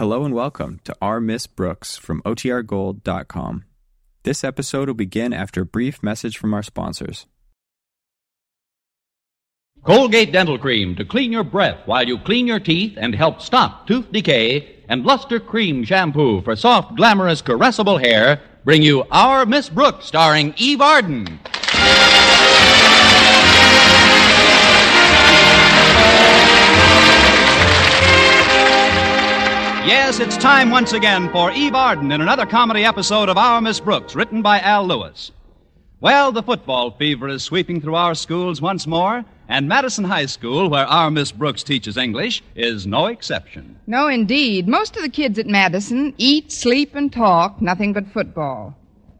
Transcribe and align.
Hello 0.00 0.24
and 0.24 0.32
welcome 0.32 0.80
to 0.84 0.96
Our 1.02 1.20
Miss 1.20 1.46
Brooks 1.46 1.98
from 1.98 2.22
OTRGold.com. 2.22 3.64
This 4.22 4.42
episode 4.42 4.88
will 4.88 4.94
begin 4.94 5.34
after 5.34 5.60
a 5.60 5.66
brief 5.66 6.02
message 6.02 6.38
from 6.38 6.54
our 6.54 6.62
sponsors. 6.62 7.26
Colgate 9.84 10.32
Dental 10.32 10.56
Cream 10.56 10.96
to 10.96 11.04
clean 11.04 11.30
your 11.30 11.44
breath 11.44 11.82
while 11.84 12.08
you 12.08 12.16
clean 12.16 12.46
your 12.46 12.60
teeth 12.60 12.94
and 12.96 13.14
help 13.14 13.42
stop 13.42 13.86
tooth 13.86 14.10
decay, 14.10 14.84
and 14.88 15.04
Luster 15.04 15.38
Cream 15.38 15.84
Shampoo 15.84 16.40
for 16.40 16.56
soft, 16.56 16.96
glamorous, 16.96 17.42
caressable 17.42 18.02
hair 18.02 18.40
bring 18.64 18.80
you 18.80 19.04
Our 19.10 19.44
Miss 19.44 19.68
Brooks 19.68 20.06
starring 20.06 20.54
Eve 20.56 20.80
Arden. 20.80 21.40
Yes, 29.90 30.20
it's 30.20 30.36
time 30.36 30.70
once 30.70 30.92
again 30.92 31.28
for 31.32 31.50
Eve 31.50 31.74
Arden 31.74 32.12
in 32.12 32.20
another 32.20 32.46
comedy 32.46 32.84
episode 32.84 33.28
of 33.28 33.36
Our 33.36 33.60
Miss 33.60 33.80
Brooks, 33.80 34.14
written 34.14 34.40
by 34.40 34.60
Al 34.60 34.86
Lewis. 34.86 35.32
Well, 36.00 36.30
the 36.30 36.44
football 36.44 36.92
fever 36.92 37.26
is 37.26 37.42
sweeping 37.42 37.80
through 37.80 37.96
our 37.96 38.14
schools 38.14 38.62
once 38.62 38.86
more, 38.86 39.24
and 39.48 39.66
Madison 39.66 40.04
High 40.04 40.26
School, 40.26 40.70
where 40.70 40.86
our 40.86 41.10
Miss 41.10 41.32
Brooks 41.32 41.64
teaches 41.64 41.96
English, 41.96 42.40
is 42.54 42.86
no 42.86 43.06
exception. 43.06 43.80
No, 43.88 44.06
indeed. 44.06 44.68
Most 44.68 44.94
of 44.96 45.02
the 45.02 45.08
kids 45.08 45.40
at 45.40 45.48
Madison 45.48 46.14
eat, 46.18 46.52
sleep, 46.52 46.94
and 46.94 47.12
talk 47.12 47.60
nothing 47.60 47.92
but 47.92 48.06
football. 48.12 48.78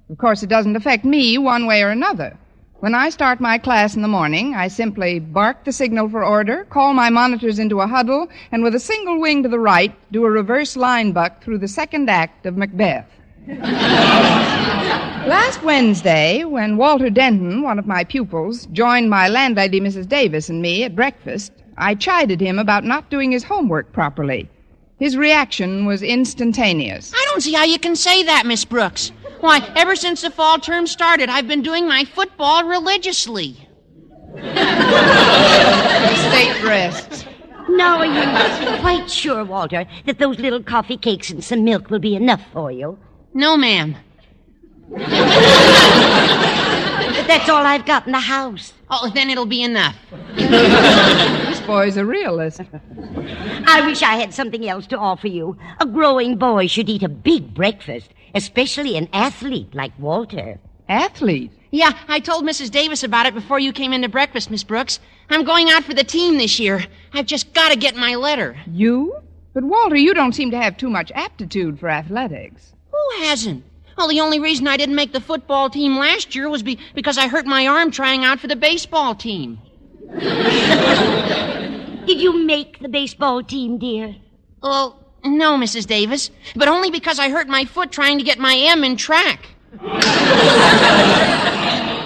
Of 0.08 0.18
course, 0.18 0.44
it 0.44 0.50
doesn't 0.50 0.76
affect 0.76 1.04
me 1.04 1.36
one 1.36 1.66
way 1.66 1.82
or 1.82 1.88
another. 1.88 2.38
When 2.80 2.94
I 2.94 3.10
start 3.10 3.40
my 3.40 3.58
class 3.58 3.94
in 3.94 4.00
the 4.00 4.08
morning, 4.08 4.54
I 4.54 4.68
simply 4.68 5.18
bark 5.18 5.64
the 5.64 5.72
signal 5.72 6.08
for 6.08 6.24
order, 6.24 6.64
call 6.64 6.94
my 6.94 7.10
monitors 7.10 7.58
into 7.58 7.82
a 7.82 7.86
huddle, 7.86 8.28
and 8.52 8.62
with 8.62 8.74
a 8.74 8.80
single 8.80 9.20
wing 9.20 9.42
to 9.42 9.50
the 9.50 9.58
right, 9.58 9.94
do 10.10 10.24
a 10.24 10.30
reverse 10.30 10.78
line 10.78 11.12
buck 11.12 11.44
through 11.44 11.58
the 11.58 11.68
second 11.68 12.08
act 12.08 12.46
of 12.46 12.56
Macbeth. 12.56 13.04
Last 15.28 15.62
Wednesday, 15.62 16.44
when 16.44 16.78
Walter 16.78 17.10
Denton, 17.10 17.60
one 17.60 17.78
of 17.78 17.86
my 17.86 18.02
pupils, 18.02 18.64
joined 18.72 19.10
my 19.10 19.28
landlady, 19.28 19.78
Mrs. 19.78 20.08
Davis, 20.08 20.48
and 20.48 20.62
me 20.62 20.82
at 20.84 20.96
breakfast, 20.96 21.52
I 21.76 21.94
chided 21.94 22.40
him 22.40 22.58
about 22.58 22.84
not 22.84 23.10
doing 23.10 23.30
his 23.30 23.44
homework 23.44 23.92
properly. 23.92 24.48
His 24.98 25.18
reaction 25.18 25.84
was 25.84 26.02
instantaneous. 26.02 27.12
I 27.14 27.26
don't 27.26 27.42
see 27.42 27.52
how 27.52 27.64
you 27.64 27.78
can 27.78 27.94
say 27.94 28.22
that, 28.22 28.46
Miss 28.46 28.64
Brooks. 28.64 29.12
Why, 29.40 29.60
ever 29.74 29.96
since 29.96 30.22
the 30.22 30.30
fall 30.30 30.58
term 30.58 30.86
started, 30.86 31.28
I've 31.30 31.48
been 31.48 31.62
doing 31.62 31.88
my 31.88 32.04
football 32.04 32.64
religiously. 32.64 33.56
State 36.28 36.62
rests. 36.62 37.24
Now 37.68 37.98
are 37.98 38.06
you 38.06 38.22
quite 38.80 39.10
sure, 39.10 39.44
Walter, 39.44 39.86
that 40.04 40.18
those 40.18 40.38
little 40.38 40.62
coffee 40.62 40.96
cakes 40.96 41.30
and 41.30 41.42
some 41.42 41.64
milk 41.64 41.88
will 41.90 41.98
be 42.00 42.14
enough 42.16 42.42
for 42.52 42.70
you? 42.70 42.98
No, 43.32 43.56
ma'am. 43.56 43.96
But 44.90 45.06
that's 47.26 47.48
all 47.48 47.64
I've 47.64 47.86
got 47.86 48.06
in 48.06 48.12
the 48.12 48.20
house. 48.20 48.72
Oh, 48.90 49.08
then 49.14 49.30
it'll 49.30 49.46
be 49.46 49.62
enough. 49.62 49.96
This 50.36 51.60
boy's 51.60 51.96
a 51.96 52.04
realist. 52.04 52.60
I 53.66 53.82
wish 53.86 54.02
I 54.02 54.16
had 54.16 54.34
something 54.34 54.68
else 54.68 54.86
to 54.88 54.98
offer 54.98 55.28
you. 55.28 55.56
A 55.78 55.86
growing 55.86 56.36
boy 56.36 56.66
should 56.66 56.88
eat 56.88 57.04
a 57.04 57.08
big 57.08 57.54
breakfast, 57.54 58.10
especially 58.34 58.96
an 58.96 59.08
athlete 59.12 59.74
like 59.74 59.92
Walter. 59.98 60.58
Athlete. 60.88 61.52
Yeah, 61.70 61.92
I 62.08 62.18
told 62.18 62.44
Mrs. 62.44 62.70
Davis 62.70 63.04
about 63.04 63.26
it 63.26 63.34
before 63.34 63.60
you 63.60 63.72
came 63.72 63.92
into 63.92 64.08
breakfast, 64.08 64.50
Miss 64.50 64.64
Brooks. 64.64 64.98
I'm 65.28 65.44
going 65.44 65.70
out 65.70 65.84
for 65.84 65.94
the 65.94 66.02
team 66.02 66.36
this 66.36 66.58
year. 66.58 66.84
I've 67.12 67.26
just 67.26 67.54
got 67.54 67.70
to 67.70 67.78
get 67.78 67.94
my 67.94 68.16
letter. 68.16 68.56
You? 68.66 69.16
But 69.54 69.64
Walter, 69.64 69.96
you 69.96 70.12
don't 70.14 70.34
seem 70.34 70.50
to 70.50 70.60
have 70.60 70.76
too 70.76 70.90
much 70.90 71.12
aptitude 71.14 71.78
for 71.78 71.88
athletics. 71.88 72.72
Who 72.90 73.24
hasn't? 73.24 73.64
Well, 73.96 74.08
the 74.08 74.20
only 74.20 74.40
reason 74.40 74.66
I 74.66 74.76
didn't 74.76 74.94
make 74.94 75.12
the 75.12 75.20
football 75.20 75.70
team 75.70 75.96
last 75.96 76.34
year 76.34 76.48
was 76.48 76.62
be- 76.62 76.78
because 76.94 77.18
I 77.18 77.28
hurt 77.28 77.46
my 77.46 77.66
arm 77.66 77.90
trying 77.90 78.24
out 78.24 78.40
for 78.40 78.46
the 78.46 78.56
baseball 78.56 79.14
team. 79.14 79.60
Did 82.06 82.20
you 82.20 82.44
make 82.44 82.80
the 82.80 82.88
baseball 82.88 83.42
team, 83.42 83.78
dear? 83.78 84.16
Well, 84.62 84.98
no, 85.24 85.56
Mrs. 85.56 85.86
Davis, 85.86 86.30
but 86.56 86.68
only 86.68 86.90
because 86.90 87.18
I 87.18 87.28
hurt 87.28 87.48
my 87.48 87.64
foot 87.64 87.92
trying 87.92 88.18
to 88.18 88.24
get 88.24 88.38
my 88.38 88.56
M 88.56 88.84
in 88.84 88.96
track. 88.96 89.46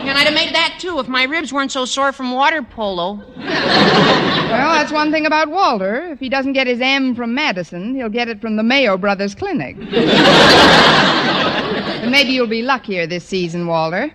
and 0.06 0.18
I'd 0.18 0.26
have 0.26 0.34
made 0.34 0.54
that 0.54 0.76
too 0.80 0.98
if 0.98 1.08
my 1.08 1.24
ribs 1.24 1.52
weren't 1.52 1.72
so 1.72 1.84
sore 1.84 2.12
from 2.12 2.32
water 2.32 2.62
polo. 2.62 3.22
Well, 3.36 4.74
that's 4.74 4.92
one 4.92 5.10
thing 5.10 5.26
about 5.26 5.48
Walter. 5.48 6.10
If 6.12 6.20
he 6.20 6.28
doesn't 6.28 6.52
get 6.52 6.66
his 6.66 6.80
M 6.80 7.14
from 7.14 7.34
Madison, 7.34 7.94
he'll 7.94 8.08
get 8.08 8.28
it 8.28 8.40
from 8.40 8.56
the 8.56 8.62
Mayo 8.62 8.96
Brothers 8.96 9.34
Clinic. 9.34 9.76
but 9.90 9.90
maybe 12.08 12.30
you'll 12.32 12.46
be 12.46 12.62
luckier 12.62 13.06
this 13.06 13.24
season, 13.24 13.66
Walter. 13.66 14.14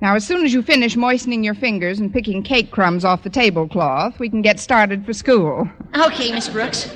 Now, 0.00 0.14
as 0.14 0.26
soon 0.26 0.44
as 0.44 0.52
you 0.52 0.62
finish 0.62 0.96
moistening 0.96 1.42
your 1.42 1.54
fingers 1.54 1.98
and 1.98 2.12
picking 2.12 2.42
cake 2.42 2.70
crumbs 2.70 3.04
off 3.04 3.22
the 3.22 3.30
tablecloth, 3.30 4.18
we 4.18 4.28
can 4.28 4.42
get 4.42 4.60
started 4.60 5.04
for 5.04 5.12
school. 5.12 5.68
Okay, 5.96 6.32
Miss 6.32 6.48
Brooks. 6.48 6.94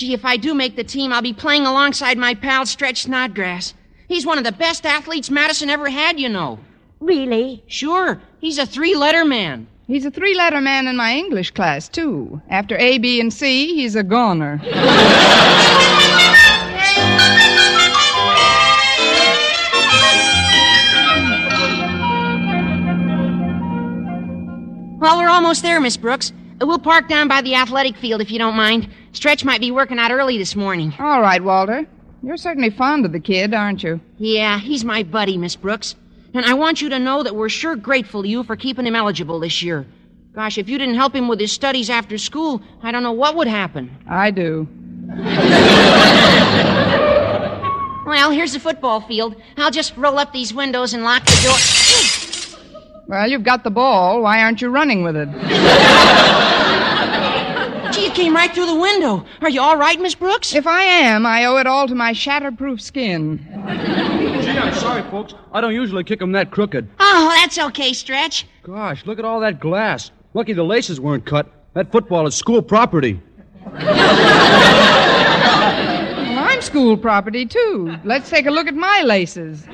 Gee, 0.00 0.14
if 0.14 0.24
I 0.24 0.38
do 0.38 0.54
make 0.54 0.76
the 0.76 0.82
team, 0.82 1.12
I'll 1.12 1.20
be 1.20 1.34
playing 1.34 1.66
alongside 1.66 2.16
my 2.16 2.32
pal 2.32 2.64
Stretch 2.64 3.02
Snodgrass. 3.02 3.74
He's 4.08 4.24
one 4.24 4.38
of 4.38 4.44
the 4.44 4.52
best 4.52 4.86
athletes 4.86 5.28
Madison 5.28 5.68
ever 5.68 5.90
had, 5.90 6.18
you 6.18 6.30
know. 6.30 6.58
Really? 7.00 7.62
Sure, 7.66 8.18
he's 8.38 8.56
a 8.56 8.64
three 8.64 8.96
letter 8.96 9.26
man. 9.26 9.66
He's 9.86 10.06
a 10.06 10.10
three 10.10 10.34
letter 10.34 10.62
man 10.62 10.86
in 10.86 10.96
my 10.96 11.12
English 11.14 11.50
class, 11.50 11.86
too. 11.86 12.40
After 12.48 12.78
A, 12.78 12.96
B, 12.96 13.20
and 13.20 13.30
C, 13.30 13.74
he's 13.74 13.94
a 13.94 14.02
goner. 14.02 14.58
Well, 24.98 25.18
we're 25.18 25.28
almost 25.28 25.60
there, 25.60 25.78
Miss 25.78 25.98
Brooks. 25.98 26.32
We'll 26.58 26.78
park 26.78 27.06
down 27.06 27.28
by 27.28 27.42
the 27.42 27.54
athletic 27.54 27.96
field 27.96 28.22
if 28.22 28.30
you 28.30 28.38
don't 28.38 28.56
mind. 28.56 28.88
Stretch 29.12 29.44
might 29.44 29.60
be 29.60 29.70
working 29.70 29.98
out 29.98 30.10
early 30.12 30.38
this 30.38 30.54
morning. 30.54 30.94
All 30.98 31.20
right, 31.20 31.42
Walter. 31.42 31.86
You're 32.22 32.36
certainly 32.36 32.70
fond 32.70 33.04
of 33.06 33.12
the 33.12 33.20
kid, 33.20 33.54
aren't 33.54 33.82
you? 33.82 34.00
Yeah, 34.18 34.58
he's 34.58 34.84
my 34.84 35.02
buddy, 35.02 35.36
Miss 35.38 35.56
Brooks. 35.56 35.96
And 36.34 36.44
I 36.44 36.54
want 36.54 36.80
you 36.80 36.88
to 36.90 36.98
know 36.98 37.22
that 37.22 37.34
we're 37.34 37.48
sure 37.48 37.74
grateful 37.76 38.22
to 38.22 38.28
you 38.28 38.44
for 38.44 38.54
keeping 38.56 38.86
him 38.86 38.94
eligible 38.94 39.40
this 39.40 39.62
year. 39.62 39.86
Gosh, 40.34 40.58
if 40.58 40.68
you 40.68 40.78
didn't 40.78 40.94
help 40.94 41.14
him 41.14 41.26
with 41.26 41.40
his 41.40 41.50
studies 41.50 41.90
after 41.90 42.16
school, 42.18 42.62
I 42.82 42.92
don't 42.92 43.02
know 43.02 43.10
what 43.12 43.34
would 43.34 43.48
happen. 43.48 43.90
I 44.08 44.30
do. 44.30 44.68
Well, 48.06 48.30
here's 48.30 48.52
the 48.52 48.60
football 48.60 49.00
field. 49.00 49.34
I'll 49.56 49.70
just 49.70 49.96
roll 49.96 50.18
up 50.18 50.32
these 50.32 50.54
windows 50.54 50.94
and 50.94 51.02
lock 51.02 51.24
the 51.24 51.40
door. 51.44 51.56
Well, 53.08 53.28
you've 53.28 53.44
got 53.44 53.64
the 53.64 53.70
ball. 53.70 54.22
Why 54.22 54.42
aren't 54.42 54.60
you 54.62 54.68
running 54.68 55.02
with 55.02 55.16
it? 55.16 55.28
Gee, 58.10 58.16
came 58.24 58.34
right 58.34 58.52
through 58.52 58.66
the 58.66 58.74
window. 58.74 59.24
Are 59.40 59.48
you 59.50 59.60
all 59.60 59.76
right, 59.76 60.00
Miss 60.00 60.14
Brooks? 60.14 60.54
If 60.54 60.66
I 60.66 60.82
am, 60.82 61.24
I 61.26 61.44
owe 61.44 61.56
it 61.58 61.66
all 61.66 61.86
to 61.88 61.94
my 61.94 62.12
shatterproof 62.12 62.80
skin. 62.80 63.38
Gee, 64.42 64.50
I'm 64.50 64.74
sorry, 64.74 65.02
folks. 65.10 65.34
I 65.52 65.60
don't 65.60 65.74
usually 65.74 66.04
kick 66.04 66.20
'em 66.22 66.32
that 66.32 66.50
crooked. 66.50 66.88
Oh, 66.98 67.32
that's 67.36 67.58
okay, 67.58 67.92
Stretch. 67.92 68.46
Gosh, 68.62 69.04
look 69.06 69.18
at 69.18 69.24
all 69.24 69.40
that 69.40 69.60
glass. 69.60 70.10
Lucky 70.34 70.52
the 70.52 70.62
laces 70.64 71.00
weren't 71.00 71.24
cut. 71.24 71.50
That 71.74 71.92
football 71.92 72.26
is 72.26 72.34
school 72.34 72.62
property. 72.62 73.20
Well, 73.64 73.78
I'm 76.38 76.60
school 76.62 76.96
property, 76.96 77.46
too. 77.46 77.96
Let's 78.04 78.28
take 78.30 78.46
a 78.46 78.50
look 78.50 78.66
at 78.66 78.74
my 78.74 79.02
laces. 79.02 79.66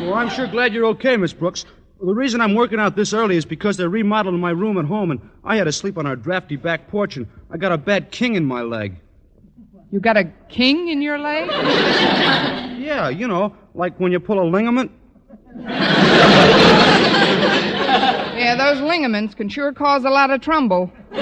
Well, 0.00 0.14
I'm 0.14 0.30
sure 0.30 0.46
glad 0.46 0.72
you're 0.72 0.86
okay, 0.86 1.16
Miss 1.16 1.32
Brooks. 1.32 1.66
The 2.02 2.14
reason 2.14 2.40
I'm 2.40 2.54
working 2.54 2.80
out 2.80 2.96
this 2.96 3.12
early 3.12 3.36
is 3.36 3.44
because 3.44 3.76
they're 3.76 3.90
remodeling 3.90 4.40
my 4.40 4.52
room 4.52 4.78
at 4.78 4.86
home, 4.86 5.10
and 5.10 5.20
I 5.44 5.56
had 5.56 5.64
to 5.64 5.72
sleep 5.72 5.98
on 5.98 6.06
our 6.06 6.16
drafty 6.16 6.56
back 6.56 6.88
porch, 6.88 7.18
and 7.18 7.26
I 7.50 7.58
got 7.58 7.72
a 7.72 7.78
bad 7.78 8.10
king 8.10 8.36
in 8.36 8.46
my 8.46 8.62
leg. 8.62 8.96
You 9.92 10.00
got 10.00 10.16
a 10.16 10.24
king 10.48 10.88
in 10.88 11.02
your 11.02 11.18
leg? 11.18 11.50
Yeah, 12.80 13.10
you 13.10 13.28
know, 13.28 13.54
like 13.74 14.00
when 14.00 14.10
you 14.10 14.18
pull 14.18 14.40
a 14.40 14.48
ligament. 14.48 14.90
Yeah, 18.40 18.56
those 18.56 18.80
ligaments 18.80 19.34
can 19.34 19.50
sure 19.50 19.72
cause 19.72 20.04
a 20.04 20.08
lot 20.10 20.30
of 20.30 20.40
trouble. 20.40 20.90
Why 21.10 21.20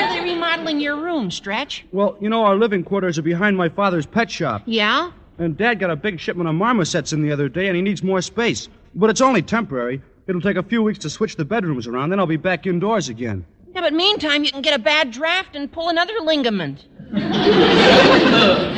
are 0.00 0.14
they 0.14 0.20
remodeling 0.32 0.80
your 0.80 0.96
room, 0.96 1.30
Stretch? 1.30 1.84
Well, 1.92 2.16
you 2.20 2.30
know, 2.30 2.42
our 2.44 2.56
living 2.56 2.82
quarters 2.82 3.18
are 3.18 3.22
behind 3.22 3.56
my 3.56 3.68
father's 3.68 4.06
pet 4.06 4.30
shop. 4.30 4.62
Yeah? 4.64 5.12
And 5.40 5.56
Dad 5.56 5.78
got 5.78 5.90
a 5.90 5.96
big 5.96 6.20
shipment 6.20 6.50
of 6.50 6.54
marmosets 6.54 7.14
in 7.14 7.22
the 7.22 7.32
other 7.32 7.48
day, 7.48 7.66
and 7.68 7.74
he 7.74 7.80
needs 7.80 8.02
more 8.02 8.20
space. 8.20 8.68
But 8.94 9.08
it's 9.08 9.22
only 9.22 9.40
temporary. 9.40 10.02
It'll 10.26 10.42
take 10.42 10.58
a 10.58 10.62
few 10.62 10.82
weeks 10.82 10.98
to 10.98 11.08
switch 11.08 11.36
the 11.36 11.46
bedrooms 11.46 11.86
around, 11.86 12.10
then 12.10 12.20
I'll 12.20 12.26
be 12.26 12.36
back 12.36 12.66
indoors 12.66 13.08
again. 13.08 13.46
Yeah, 13.74 13.80
but 13.80 13.94
meantime, 13.94 14.44
you 14.44 14.52
can 14.52 14.60
get 14.60 14.78
a 14.78 14.82
bad 14.82 15.10
draft 15.10 15.56
and 15.56 15.72
pull 15.72 15.88
another 15.88 16.12
ligament. 16.20 16.86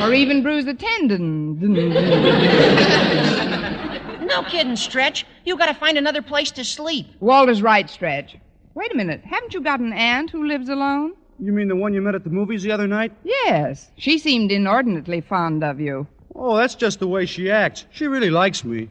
Or 0.01 0.13
even 0.13 0.41
bruise 0.41 0.65
a 0.65 0.73
tendon. 0.73 1.59
No 4.25 4.43
kidding, 4.43 4.77
Stretch. 4.77 5.25
You 5.43 5.57
gotta 5.57 5.73
find 5.73 5.97
another 5.97 6.21
place 6.21 6.49
to 6.51 6.63
sleep. 6.63 7.07
Walter's 7.19 7.61
right, 7.61 7.89
Stretch. 7.89 8.37
Wait 8.73 8.89
a 8.93 8.95
minute. 8.95 9.21
Haven't 9.25 9.53
you 9.53 9.59
got 9.59 9.81
an 9.81 9.91
aunt 9.91 10.29
who 10.29 10.47
lives 10.47 10.69
alone? 10.69 11.11
You 11.39 11.51
mean 11.51 11.67
the 11.67 11.75
one 11.75 11.93
you 11.93 12.01
met 12.01 12.15
at 12.15 12.23
the 12.23 12.29
movies 12.29 12.63
the 12.63 12.71
other 12.71 12.87
night? 12.87 13.11
Yes. 13.25 13.91
She 13.97 14.17
seemed 14.17 14.49
inordinately 14.49 15.19
fond 15.19 15.61
of 15.61 15.81
you. 15.81 16.07
Oh, 16.35 16.57
that's 16.57 16.75
just 16.75 16.99
the 16.99 17.07
way 17.07 17.25
she 17.25 17.51
acts. 17.51 17.85
She 17.91 18.07
really 18.07 18.29
likes 18.29 18.63
me. 18.63 18.89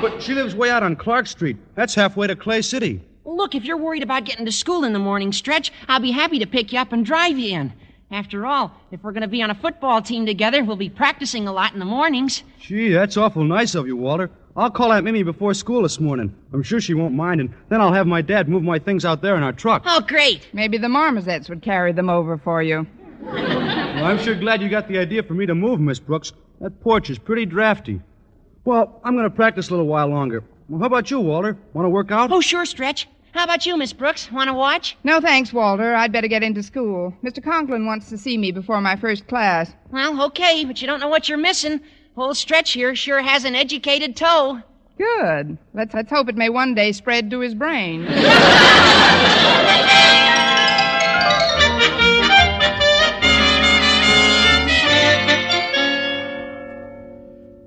but 0.00 0.22
she 0.22 0.34
lives 0.34 0.54
way 0.54 0.70
out 0.70 0.82
on 0.82 0.96
Clark 0.96 1.26
Street. 1.26 1.56
That's 1.74 1.94
halfway 1.94 2.28
to 2.28 2.36
Clay 2.36 2.62
City. 2.62 3.00
Look, 3.24 3.54
if 3.54 3.64
you're 3.64 3.76
worried 3.76 4.02
about 4.02 4.24
getting 4.24 4.46
to 4.46 4.52
school 4.52 4.84
in 4.84 4.92
the 4.92 4.98
morning, 4.98 5.32
Stretch, 5.32 5.72
I'll 5.88 6.00
be 6.00 6.12
happy 6.12 6.38
to 6.38 6.46
pick 6.46 6.72
you 6.72 6.78
up 6.78 6.92
and 6.92 7.04
drive 7.04 7.38
you 7.38 7.56
in. 7.56 7.72
After 8.10 8.46
all, 8.46 8.72
if 8.90 9.02
we're 9.02 9.12
going 9.12 9.22
to 9.22 9.28
be 9.28 9.42
on 9.42 9.50
a 9.50 9.54
football 9.54 10.00
team 10.00 10.24
together, 10.24 10.64
we'll 10.64 10.76
be 10.76 10.88
practicing 10.88 11.46
a 11.46 11.52
lot 11.52 11.74
in 11.74 11.78
the 11.78 11.84
mornings. 11.84 12.42
Gee, 12.60 12.90
that's 12.92 13.16
awful 13.18 13.44
nice 13.44 13.74
of 13.74 13.86
you, 13.86 13.96
Walter. 13.96 14.30
I'll 14.58 14.72
call 14.72 14.90
Aunt 14.90 15.04
Mimi 15.04 15.22
before 15.22 15.54
school 15.54 15.82
this 15.82 16.00
morning. 16.00 16.34
I'm 16.52 16.64
sure 16.64 16.80
she 16.80 16.92
won't 16.92 17.14
mind, 17.14 17.40
and 17.40 17.54
then 17.68 17.80
I'll 17.80 17.92
have 17.92 18.08
my 18.08 18.20
dad 18.20 18.48
move 18.48 18.64
my 18.64 18.80
things 18.80 19.04
out 19.04 19.22
there 19.22 19.36
in 19.36 19.44
our 19.44 19.52
truck. 19.52 19.84
Oh, 19.86 20.00
great. 20.00 20.48
Maybe 20.52 20.78
the 20.78 20.88
marmosets 20.88 21.48
would 21.48 21.62
carry 21.62 21.92
them 21.92 22.10
over 22.10 22.36
for 22.36 22.60
you. 22.60 22.84
Well, 23.22 24.04
I'm 24.04 24.18
sure 24.18 24.34
glad 24.34 24.60
you 24.60 24.68
got 24.68 24.88
the 24.88 24.98
idea 24.98 25.22
for 25.22 25.34
me 25.34 25.46
to 25.46 25.54
move, 25.54 25.78
Miss 25.78 26.00
Brooks. 26.00 26.32
That 26.60 26.80
porch 26.80 27.08
is 27.08 27.20
pretty 27.20 27.46
drafty. 27.46 28.00
Well, 28.64 29.00
I'm 29.04 29.14
going 29.14 29.30
to 29.30 29.34
practice 29.34 29.68
a 29.68 29.70
little 29.70 29.86
while 29.86 30.08
longer. 30.08 30.42
Well, 30.68 30.80
how 30.80 30.86
about 30.86 31.08
you, 31.08 31.20
Walter? 31.20 31.56
Want 31.72 31.86
to 31.86 31.90
work 31.90 32.10
out? 32.10 32.32
Oh, 32.32 32.40
sure, 32.40 32.64
Stretch. 32.64 33.06
How 33.30 33.44
about 33.44 33.64
you, 33.64 33.76
Miss 33.76 33.92
Brooks? 33.92 34.32
Want 34.32 34.48
to 34.48 34.54
watch? 34.54 34.96
No 35.04 35.20
thanks, 35.20 35.52
Walter. 35.52 35.94
I'd 35.94 36.10
better 36.10 36.26
get 36.26 36.42
into 36.42 36.64
school. 36.64 37.14
Mr. 37.22 37.44
Conklin 37.44 37.86
wants 37.86 38.08
to 38.08 38.18
see 38.18 38.36
me 38.36 38.50
before 38.50 38.80
my 38.80 38.96
first 38.96 39.28
class. 39.28 39.72
Well, 39.92 40.20
okay, 40.24 40.64
but 40.64 40.80
you 40.80 40.88
don't 40.88 40.98
know 40.98 41.08
what 41.08 41.28
you're 41.28 41.38
missing. 41.38 41.80
Old 42.20 42.36
Stretch 42.36 42.72
here 42.72 42.94
sure 42.96 43.22
has 43.22 43.44
an 43.44 43.54
educated 43.54 44.16
toe. 44.16 44.60
Good. 44.96 45.56
Let's, 45.74 45.94
let's 45.94 46.10
hope 46.10 46.28
it 46.28 46.36
may 46.36 46.48
one 46.48 46.74
day 46.74 46.92
spread 46.92 47.30
to 47.30 47.40
his 47.40 47.54
brain. 47.54 48.04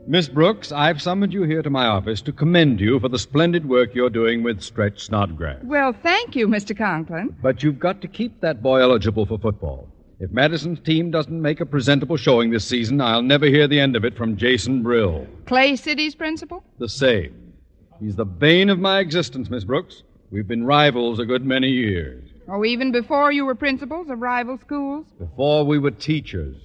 Miss 0.08 0.28
Brooks, 0.28 0.74
I've 0.74 1.02
summoned 1.02 1.32
you 1.32 1.44
here 1.44 1.62
to 1.62 1.70
my 1.70 1.86
office 1.86 2.20
to 2.24 2.34
commend 2.34 2.82
you 2.82 3.00
for 3.00 3.08
the 3.08 3.18
splendid 3.18 3.70
work 3.70 3.96
you're 3.96 4.10
doing 4.10 4.44
with 4.44 4.62
Stretch 4.62 5.06
Snodgrass. 5.06 5.64
well, 5.64 5.94
thank 5.94 6.36
you, 6.36 6.50
Mr. 6.50 6.78
Conklin. 6.78 7.34
But 7.42 7.64
you've 7.64 7.80
got 7.80 8.02
to 8.02 8.10
keep 8.10 8.42
that 8.42 8.62
boy 8.62 8.82
eligible 8.82 9.26
for 9.26 9.38
football. 9.38 9.88
If 10.22 10.30
Madison's 10.30 10.80
team 10.80 11.10
doesn't 11.10 11.42
make 11.42 11.62
a 11.62 11.66
presentable 11.66 12.16
showing 12.16 12.52
this 12.52 12.64
season, 12.64 13.02
I'll 13.02 13.24
never 13.24 13.48
hear 13.48 13.68
the 13.68 13.80
end 13.80 13.96
of 13.96 14.06
it 14.06 14.16
from 14.16 14.38
Jason 14.38 14.84
Brill. 14.84 15.26
Clay 15.48 15.76
City's 15.76 16.14
principal? 16.14 16.64
The 16.78 16.90
same. 16.90 17.54
He's 18.00 18.16
the 18.16 18.26
bane 18.26 18.70
of 18.70 18.78
my 18.78 19.00
existence, 19.00 19.50
Miss 19.50 19.64
Brooks. 19.64 20.04
We've 20.30 20.48
been 20.48 20.64
rivals 20.64 21.18
a 21.18 21.26
good 21.26 21.44
many 21.44 21.70
years. 21.70 22.30
Oh, 22.48 22.64
even 22.64 22.92
before 22.92 23.32
you 23.32 23.46
were 23.46 23.56
principals 23.56 24.12
of 24.12 24.20
rival 24.20 24.60
schools? 24.60 25.08
Before 25.18 25.66
we 25.66 25.80
were 25.80 25.90
teachers. 25.90 26.56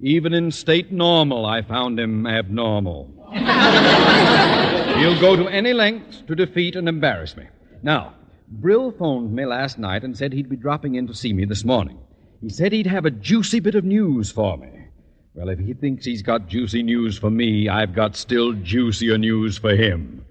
Even 0.00 0.34
in 0.34 0.50
state 0.50 0.90
normal, 0.90 1.46
I 1.46 1.62
found 1.62 2.00
him 2.00 2.26
abnormal. 2.26 3.06
He'll 4.98 5.20
go 5.20 5.36
to 5.36 5.46
any 5.46 5.72
lengths 5.72 6.24
to 6.26 6.34
defeat 6.34 6.74
and 6.74 6.88
embarrass 6.88 7.36
me. 7.36 7.44
Now, 7.84 8.14
Brill 8.48 8.90
phoned 8.90 9.32
me 9.32 9.46
last 9.46 9.78
night 9.78 10.02
and 10.02 10.18
said 10.18 10.32
he'd 10.32 10.50
be 10.50 10.56
dropping 10.56 10.96
in 10.96 11.06
to 11.06 11.14
see 11.14 11.32
me 11.32 11.44
this 11.44 11.64
morning. 11.64 11.96
He 12.40 12.48
said 12.48 12.72
he'd 12.72 12.86
have 12.86 13.04
a 13.04 13.10
juicy 13.10 13.60
bit 13.60 13.74
of 13.74 13.84
news 13.84 14.32
for 14.32 14.56
me. 14.56 14.70
Well, 15.34 15.50
if 15.50 15.58
he 15.58 15.74
thinks 15.74 16.06
he's 16.06 16.22
got 16.22 16.48
juicy 16.48 16.82
news 16.82 17.18
for 17.18 17.30
me, 17.30 17.68
I've 17.68 17.94
got 17.94 18.16
still 18.16 18.54
juicier 18.54 19.18
news 19.18 19.58
for 19.58 19.76
him. 19.76 20.24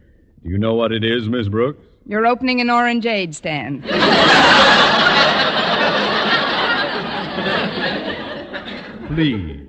Do 0.44 0.50
you 0.50 0.58
know 0.58 0.74
what 0.74 0.92
it 0.92 1.04
is, 1.04 1.30
Miss 1.30 1.48
Brooks? 1.48 1.86
You're 2.08 2.26
opening 2.26 2.62
an 2.62 2.68
orangeade 2.70 3.36
stand. 3.36 3.84
Please. 9.14 9.68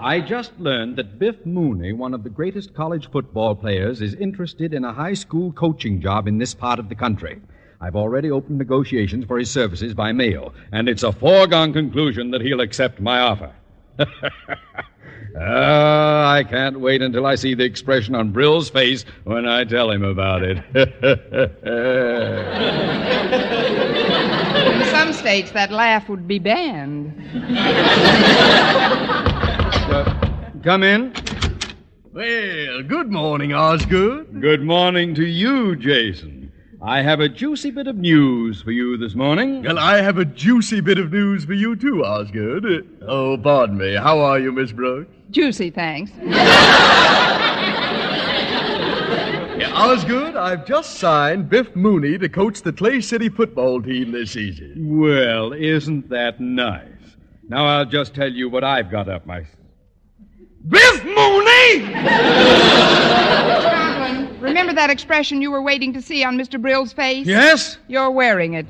I 0.00 0.20
just 0.26 0.58
learned 0.58 0.96
that 0.96 1.20
Biff 1.20 1.46
Mooney, 1.46 1.92
one 1.92 2.14
of 2.14 2.24
the 2.24 2.30
greatest 2.30 2.74
college 2.74 3.08
football 3.12 3.54
players, 3.54 4.02
is 4.02 4.14
interested 4.14 4.74
in 4.74 4.84
a 4.84 4.92
high 4.92 5.14
school 5.14 5.52
coaching 5.52 6.00
job 6.00 6.26
in 6.26 6.38
this 6.38 6.52
part 6.52 6.80
of 6.80 6.88
the 6.88 6.96
country. 6.96 7.40
I've 7.80 7.96
already 7.96 8.30
opened 8.30 8.58
negotiations 8.58 9.24
for 9.26 9.38
his 9.38 9.50
services 9.50 9.94
by 9.94 10.12
mail, 10.12 10.54
and 10.72 10.88
it's 10.88 11.02
a 11.02 11.12
foregone 11.12 11.72
conclusion 11.72 12.30
that 12.30 12.40
he'll 12.40 12.60
accept 12.60 13.00
my 13.00 13.20
offer. 13.20 13.52
Ah, 15.38 16.32
I 16.32 16.44
can't 16.44 16.80
wait 16.80 17.02
until 17.02 17.26
I 17.26 17.34
see 17.34 17.52
the 17.52 17.64
expression 17.64 18.14
on 18.14 18.30
Brill's 18.32 18.70
face 18.70 19.04
when 19.24 19.46
I 19.46 19.64
tell 19.64 19.90
him 19.90 20.02
about 20.02 20.42
it. 20.42 20.56
In 24.80 24.84
some 24.86 25.12
states, 25.12 25.50
that 25.50 25.70
laugh 25.70 26.08
would 26.08 26.26
be 26.26 26.38
banned. 26.38 27.12
Come 30.64 30.82
in. 30.82 31.12
Well, 32.14 32.82
good 32.82 33.12
morning, 33.12 33.52
Osgood. 33.52 34.40
Good 34.40 34.62
morning 34.62 35.14
to 35.16 35.26
you, 35.26 35.76
Jason. 35.76 36.45
I 36.82 37.00
have 37.02 37.20
a 37.20 37.28
juicy 37.28 37.70
bit 37.70 37.86
of 37.86 37.96
news 37.96 38.60
for 38.62 38.70
you 38.70 38.96
this 38.98 39.14
morning. 39.14 39.62
Well, 39.62 39.78
I 39.78 40.02
have 40.02 40.18
a 40.18 40.24
juicy 40.24 40.80
bit 40.80 40.98
of 40.98 41.10
news 41.10 41.44
for 41.44 41.54
you, 41.54 41.74
too, 41.74 42.04
Osgood. 42.04 42.98
Oh, 43.02 43.38
pardon 43.38 43.78
me. 43.78 43.94
How 43.94 44.18
are 44.20 44.38
you, 44.38 44.52
Miss 44.52 44.72
Brooks? 44.72 45.10
Juicy, 45.30 45.70
thanks. 45.70 46.12
Yeah, 49.56 49.72
Osgood, 49.72 50.36
I've 50.36 50.66
just 50.66 50.96
signed 50.96 51.48
Biff 51.48 51.74
Mooney 51.74 52.18
to 52.18 52.28
coach 52.28 52.60
the 52.60 52.74
Clay 52.74 53.00
City 53.00 53.30
football 53.30 53.80
team 53.80 54.12
this 54.12 54.32
season. 54.32 55.00
Well, 55.00 55.54
isn't 55.54 56.10
that 56.10 56.38
nice? 56.40 56.90
Now 57.48 57.64
I'll 57.64 57.86
just 57.86 58.14
tell 58.14 58.30
you 58.30 58.50
what 58.50 58.64
I've 58.64 58.90
got 58.90 59.08
up 59.08 59.24
my. 59.24 59.46
Biff 60.68 61.04
Mooney! 61.06 61.86
Conklin, 64.46 64.62
remember 64.62 64.80
that 64.80 64.90
expression 64.90 65.42
you 65.42 65.50
were 65.50 65.62
waiting 65.62 65.92
to 65.92 66.00
see 66.00 66.22
on 66.22 66.38
Mr. 66.38 66.60
Brill's 66.60 66.92
face? 66.92 67.26
Yes? 67.26 67.78
You're 67.88 68.10
wearing 68.10 68.54
it. 68.54 68.66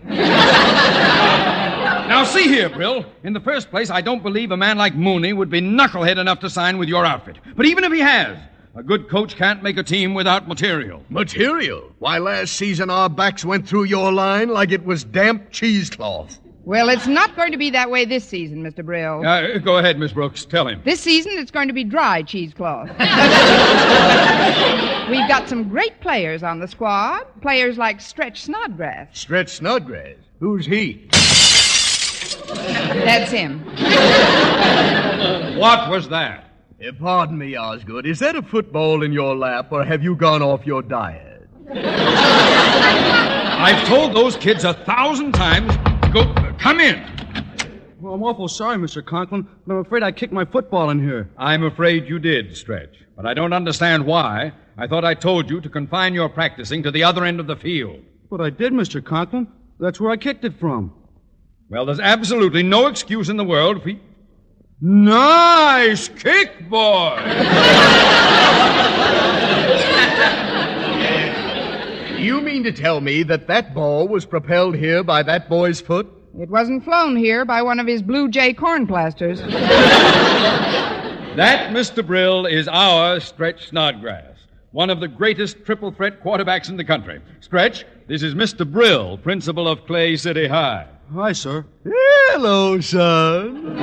Now, 2.08 2.24
see 2.24 2.44
here, 2.44 2.68
Brill. 2.68 3.04
In 3.24 3.32
the 3.32 3.40
first 3.40 3.70
place, 3.70 3.90
I 3.90 4.00
don't 4.00 4.22
believe 4.22 4.52
a 4.52 4.56
man 4.56 4.78
like 4.78 4.94
Mooney 4.94 5.32
would 5.32 5.50
be 5.50 5.60
knucklehead 5.60 6.18
enough 6.18 6.40
to 6.40 6.50
sign 6.50 6.78
with 6.78 6.88
your 6.88 7.04
outfit. 7.04 7.38
But 7.56 7.66
even 7.66 7.84
if 7.84 7.92
he 7.92 8.00
has, 8.00 8.38
a 8.74 8.82
good 8.82 9.08
coach 9.08 9.36
can't 9.36 9.62
make 9.62 9.76
a 9.76 9.82
team 9.82 10.14
without 10.14 10.48
material. 10.48 11.04
Material? 11.10 11.92
Why, 11.98 12.18
last 12.18 12.54
season 12.54 12.88
our 12.90 13.10
backs 13.10 13.44
went 13.44 13.68
through 13.68 13.84
your 13.84 14.12
line 14.12 14.48
like 14.48 14.70
it 14.72 14.84
was 14.84 15.04
damp 15.04 15.50
cheesecloth. 15.50 16.38
Well, 16.66 16.88
it's 16.88 17.06
not 17.06 17.36
going 17.36 17.52
to 17.52 17.58
be 17.58 17.70
that 17.70 17.92
way 17.92 18.04
this 18.04 18.24
season, 18.24 18.64
Mr. 18.64 18.84
Brill. 18.84 19.24
Uh, 19.24 19.58
go 19.58 19.78
ahead, 19.78 20.00
Miss 20.00 20.12
Brooks. 20.12 20.44
Tell 20.44 20.66
him. 20.66 20.82
This 20.84 21.00
season, 21.00 21.34
it's 21.36 21.52
going 21.52 21.68
to 21.68 21.72
be 21.72 21.84
dry 21.84 22.22
cheesecloth. 22.22 22.88
We've 25.08 25.28
got 25.28 25.48
some 25.48 25.68
great 25.68 26.00
players 26.00 26.42
on 26.42 26.58
the 26.58 26.66
squad. 26.66 27.22
Players 27.40 27.78
like 27.78 28.00
Stretch 28.00 28.42
Snodgrass. 28.42 29.16
Stretch 29.16 29.50
Snodgrass. 29.50 30.16
Who's 30.40 30.66
he? 30.66 31.06
That's 32.48 33.30
him. 33.30 33.64
What 35.56 35.88
was 35.88 36.08
that? 36.10 36.50
Uh, 36.86 36.92
pardon 37.00 37.38
me, 37.38 37.56
Osgood. 37.56 38.04
Is 38.06 38.18
that 38.18 38.36
a 38.36 38.42
football 38.42 39.02
in 39.02 39.10
your 39.12 39.34
lap, 39.34 39.68
or 39.70 39.82
have 39.84 40.02
you 40.02 40.14
gone 40.14 40.42
off 40.42 40.66
your 40.66 40.82
diet? 40.82 41.48
I've 41.72 43.86
told 43.88 44.14
those 44.14 44.36
kids 44.36 44.64
a 44.64 44.74
thousand 44.74 45.32
times 45.32 45.74
to 45.76 46.10
go. 46.12 46.45
Come 46.66 46.80
in. 46.80 47.00
Well, 48.00 48.14
I'm 48.14 48.24
awful 48.24 48.48
sorry, 48.48 48.76
Mr. 48.76 49.04
Conklin, 49.04 49.46
but 49.64 49.74
I'm 49.74 49.80
afraid 49.82 50.02
I 50.02 50.10
kicked 50.10 50.32
my 50.32 50.44
football 50.44 50.90
in 50.90 50.98
here. 50.98 51.30
I'm 51.38 51.62
afraid 51.62 52.08
you 52.08 52.18
did, 52.18 52.56
Stretch. 52.56 53.04
But 53.14 53.24
I 53.24 53.34
don't 53.34 53.52
understand 53.52 54.04
why. 54.04 54.50
I 54.76 54.88
thought 54.88 55.04
I 55.04 55.14
told 55.14 55.48
you 55.48 55.60
to 55.60 55.68
confine 55.68 56.12
your 56.12 56.28
practicing 56.28 56.82
to 56.82 56.90
the 56.90 57.04
other 57.04 57.24
end 57.24 57.38
of 57.38 57.46
the 57.46 57.54
field. 57.54 58.02
But 58.28 58.40
I 58.40 58.50
did, 58.50 58.72
Mr. 58.72 59.02
Conklin. 59.02 59.46
That's 59.78 60.00
where 60.00 60.10
I 60.10 60.16
kicked 60.16 60.44
it 60.44 60.58
from. 60.58 60.92
Well, 61.68 61.86
there's 61.86 62.00
absolutely 62.00 62.64
no 62.64 62.88
excuse 62.88 63.28
in 63.28 63.36
the 63.36 63.44
world 63.44 63.84
for. 63.84 63.92
Nice 64.80 66.08
kick, 66.08 66.68
boy! 66.68 67.16
You 72.18 72.40
mean 72.40 72.64
to 72.64 72.72
tell 72.72 73.00
me 73.00 73.22
that 73.24 73.46
that 73.46 73.72
ball 73.72 74.08
was 74.08 74.24
propelled 74.24 74.74
here 74.74 75.04
by 75.04 75.22
that 75.22 75.48
boy's 75.48 75.80
foot? 75.80 76.10
It 76.38 76.50
wasn't 76.50 76.84
flown 76.84 77.16
here 77.16 77.46
by 77.46 77.62
one 77.62 77.80
of 77.80 77.86
his 77.86 78.02
Blue 78.02 78.28
Jay 78.28 78.52
corn 78.52 78.86
plasters. 78.86 79.40
That, 81.36 81.70
Mr. 81.72 82.06
Brill, 82.06 82.44
is 82.44 82.68
our 82.68 83.20
Stretch 83.20 83.68
Snodgrass, 83.68 84.36
one 84.72 84.90
of 84.90 85.00
the 85.00 85.08
greatest 85.08 85.64
triple 85.64 85.90
threat 85.92 86.22
quarterbacks 86.22 86.68
in 86.68 86.76
the 86.76 86.84
country. 86.84 87.22
Stretch, 87.40 87.86
this 88.06 88.22
is 88.22 88.34
Mr. 88.34 88.70
Brill, 88.70 89.16
principal 89.16 89.66
of 89.66 89.86
Clay 89.86 90.14
City 90.16 90.46
High. 90.46 90.86
Hi, 91.14 91.32
sir. 91.32 91.64
Hello, 91.86 92.80
son. 92.80 93.76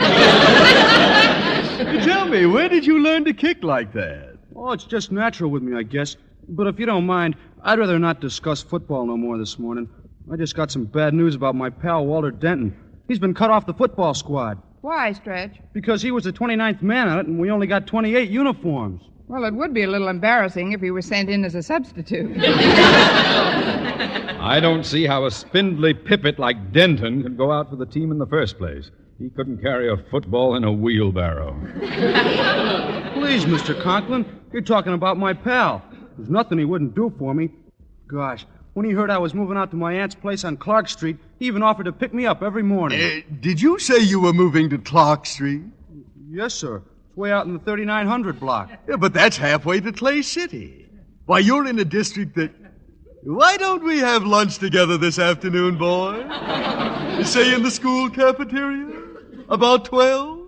Tell 2.04 2.28
me, 2.28 2.46
where 2.46 2.70
did 2.70 2.86
you 2.86 3.00
learn 3.00 3.26
to 3.26 3.34
kick 3.34 3.64
like 3.64 3.92
that? 3.94 4.38
Oh, 4.56 4.74
it's 4.74 4.84
just 4.84 5.12
natural 5.12 5.50
with 5.50 5.64
me, 5.64 5.76
I 5.76 5.82
guess. 5.82 6.18
But 6.50 6.68
if 6.68 6.80
you 6.80 6.86
don't 6.86 7.08
mind, 7.08 7.36
I'd 7.64 7.80
rather 7.80 7.98
not 7.98 8.20
discuss 8.22 8.62
football 8.62 9.08
no 9.08 9.18
more 9.18 9.40
this 9.40 9.58
morning. 9.58 9.90
I 10.32 10.36
just 10.38 10.56
got 10.56 10.72
some 10.72 10.86
bad 10.86 11.14
news 11.14 11.36
about 11.36 11.56
my 11.56 11.70
pal 11.70 12.06
Walter 12.06 12.32
Denton. 12.32 12.76
He's 13.08 13.20
been 13.20 13.34
cut 13.34 13.50
off 13.52 13.66
the 13.66 13.74
football 13.74 14.14
squad 14.14 14.62
Why, 14.82 15.12
Stretch? 15.14 15.58
because 15.74 16.02
he 16.02 16.12
was 16.12 16.24
the 16.24 16.32
29th 16.32 16.82
man 16.82 17.10
on 17.10 17.20
it, 17.20 17.28
and 17.28 17.38
we 17.40 17.52
only 17.52 17.68
got 17.68 17.86
28 17.88 18.30
uniforms. 18.30 19.02
Well, 19.28 19.44
it 19.46 19.54
would 19.54 19.74
be 19.74 19.84
a 19.84 19.88
little 19.88 20.08
embarrassing 20.10 20.72
if 20.74 20.82
he 20.82 20.92
were 20.92 21.02
sent 21.02 21.30
in 21.30 21.44
as 21.46 21.56
a 21.56 21.64
substitute. 21.64 22.38
I 24.40 24.60
don't 24.62 24.86
see 24.86 25.06
how 25.06 25.26
a 25.26 25.32
spindly 25.32 25.94
pippet 25.94 26.38
like 26.40 26.72
Denton 26.74 27.24
could 27.24 27.38
go 27.38 27.52
out 27.52 27.70
for 27.70 27.76
the 27.78 27.86
team 27.86 28.12
in 28.12 28.18
the 28.18 28.28
first 28.28 28.58
place. 28.58 28.92
He 29.20 29.30
couldn't 29.30 29.62
carry 29.62 29.90
a 29.92 29.98
football 30.12 30.56
in 30.56 30.64
a 30.64 30.72
wheelbarrow. 30.72 31.54
Please, 33.14 33.46
Mr. 33.46 33.80
Conklin, 33.82 34.26
you're 34.52 34.62
talking 34.62 34.94
about 34.94 35.18
my 35.18 35.34
pal. 35.34 35.82
There's 36.18 36.30
nothing 36.30 36.58
he 36.58 36.66
wouldn't 36.66 36.94
do 36.96 37.14
for 37.18 37.34
me. 37.34 37.50
Gosh, 38.08 38.46
when 38.74 38.86
he 38.86 38.92
heard 38.92 39.10
I 39.10 39.18
was 39.18 39.34
moving 39.34 39.58
out 39.58 39.72
to 39.72 39.78
my 39.78 39.94
aunt's 39.94 40.16
place 40.16 40.44
on 40.44 40.58
Clark 40.58 40.90
Street, 40.90 41.18
he 41.40 41.46
even 41.46 41.62
offered 41.64 41.86
to 41.86 41.92
pick 41.92 42.14
me 42.14 42.26
up 42.26 42.42
every 42.42 42.64
morning. 42.64 43.02
Uh, 43.02 43.22
did 43.40 43.62
you 43.62 43.78
say 43.80 44.00
you 44.00 44.20
were 44.20 44.34
moving 44.34 44.70
to 44.70 44.78
Clark 44.78 45.26
Street? 45.26 45.62
yes, 46.30 46.54
sir. 46.54 46.82
It's 47.10 47.18
way 47.18 47.32
out 47.32 47.46
in 47.46 47.54
the 47.54 47.60
3900 47.60 48.40
block. 48.40 48.72
Yeah, 48.90 48.96
but 48.96 49.14
that's 49.14 49.38
halfway 49.38 49.80
to 49.82 49.92
Clay 49.92 50.24
City. 50.24 50.90
Why, 51.26 51.40
you're 51.40 51.68
in 51.68 51.78
a 51.80 51.86
district 51.86 52.36
that. 52.36 52.52
Why 53.22 53.56
don't 53.56 53.84
we 53.84 54.00
have 54.00 54.26
lunch 54.26 54.58
together 54.58 54.98
this 54.98 55.18
afternoon, 55.18 55.78
boy? 55.78 56.24
Say 57.24 57.54
in 57.56 57.64
the 57.64 57.72
school 57.72 58.10
cafeteria? 58.10 59.02
About 59.48 59.86
12? 59.86 60.40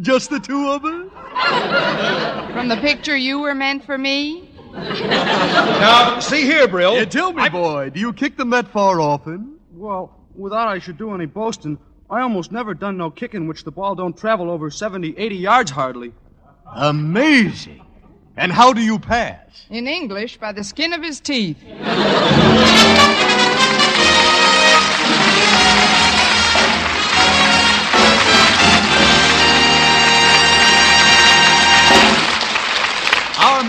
Just 0.00 0.30
the 0.30 0.40
two 0.40 0.68
of 0.70 0.84
us? 0.84 2.52
From 2.52 2.66
the 2.68 2.76
picture 2.78 3.16
you 3.16 3.38
were 3.38 3.54
meant 3.54 3.84
for 3.84 3.96
me? 3.96 4.43
Now, 4.74 6.18
see 6.18 6.42
here, 6.42 6.66
Brill. 6.66 6.96
Yeah, 6.96 7.04
tell 7.04 7.32
me, 7.32 7.48
boy, 7.48 7.90
do 7.90 8.00
you 8.00 8.12
kick 8.12 8.36
them 8.36 8.50
that 8.50 8.68
far 8.68 9.00
often? 9.00 9.58
Well, 9.72 10.16
without 10.34 10.68
I 10.68 10.78
should 10.78 10.98
do 10.98 11.14
any 11.14 11.26
boasting, 11.26 11.78
I 12.10 12.20
almost 12.20 12.52
never 12.52 12.74
done 12.74 12.96
no 12.96 13.10
kicking 13.10 13.46
which 13.46 13.64
the 13.64 13.70
ball 13.70 13.94
don't 13.94 14.16
travel 14.16 14.50
over 14.50 14.70
70, 14.70 15.16
80 15.16 15.36
yards 15.36 15.70
hardly. 15.70 16.12
Amazing. 16.74 17.84
And 18.36 18.50
how 18.50 18.72
do 18.72 18.80
you 18.80 18.98
pass? 18.98 19.66
In 19.70 19.86
English, 19.86 20.38
by 20.38 20.52
the 20.52 20.64
skin 20.64 20.92
of 20.92 21.02
his 21.02 21.20
teeth. 21.20 21.58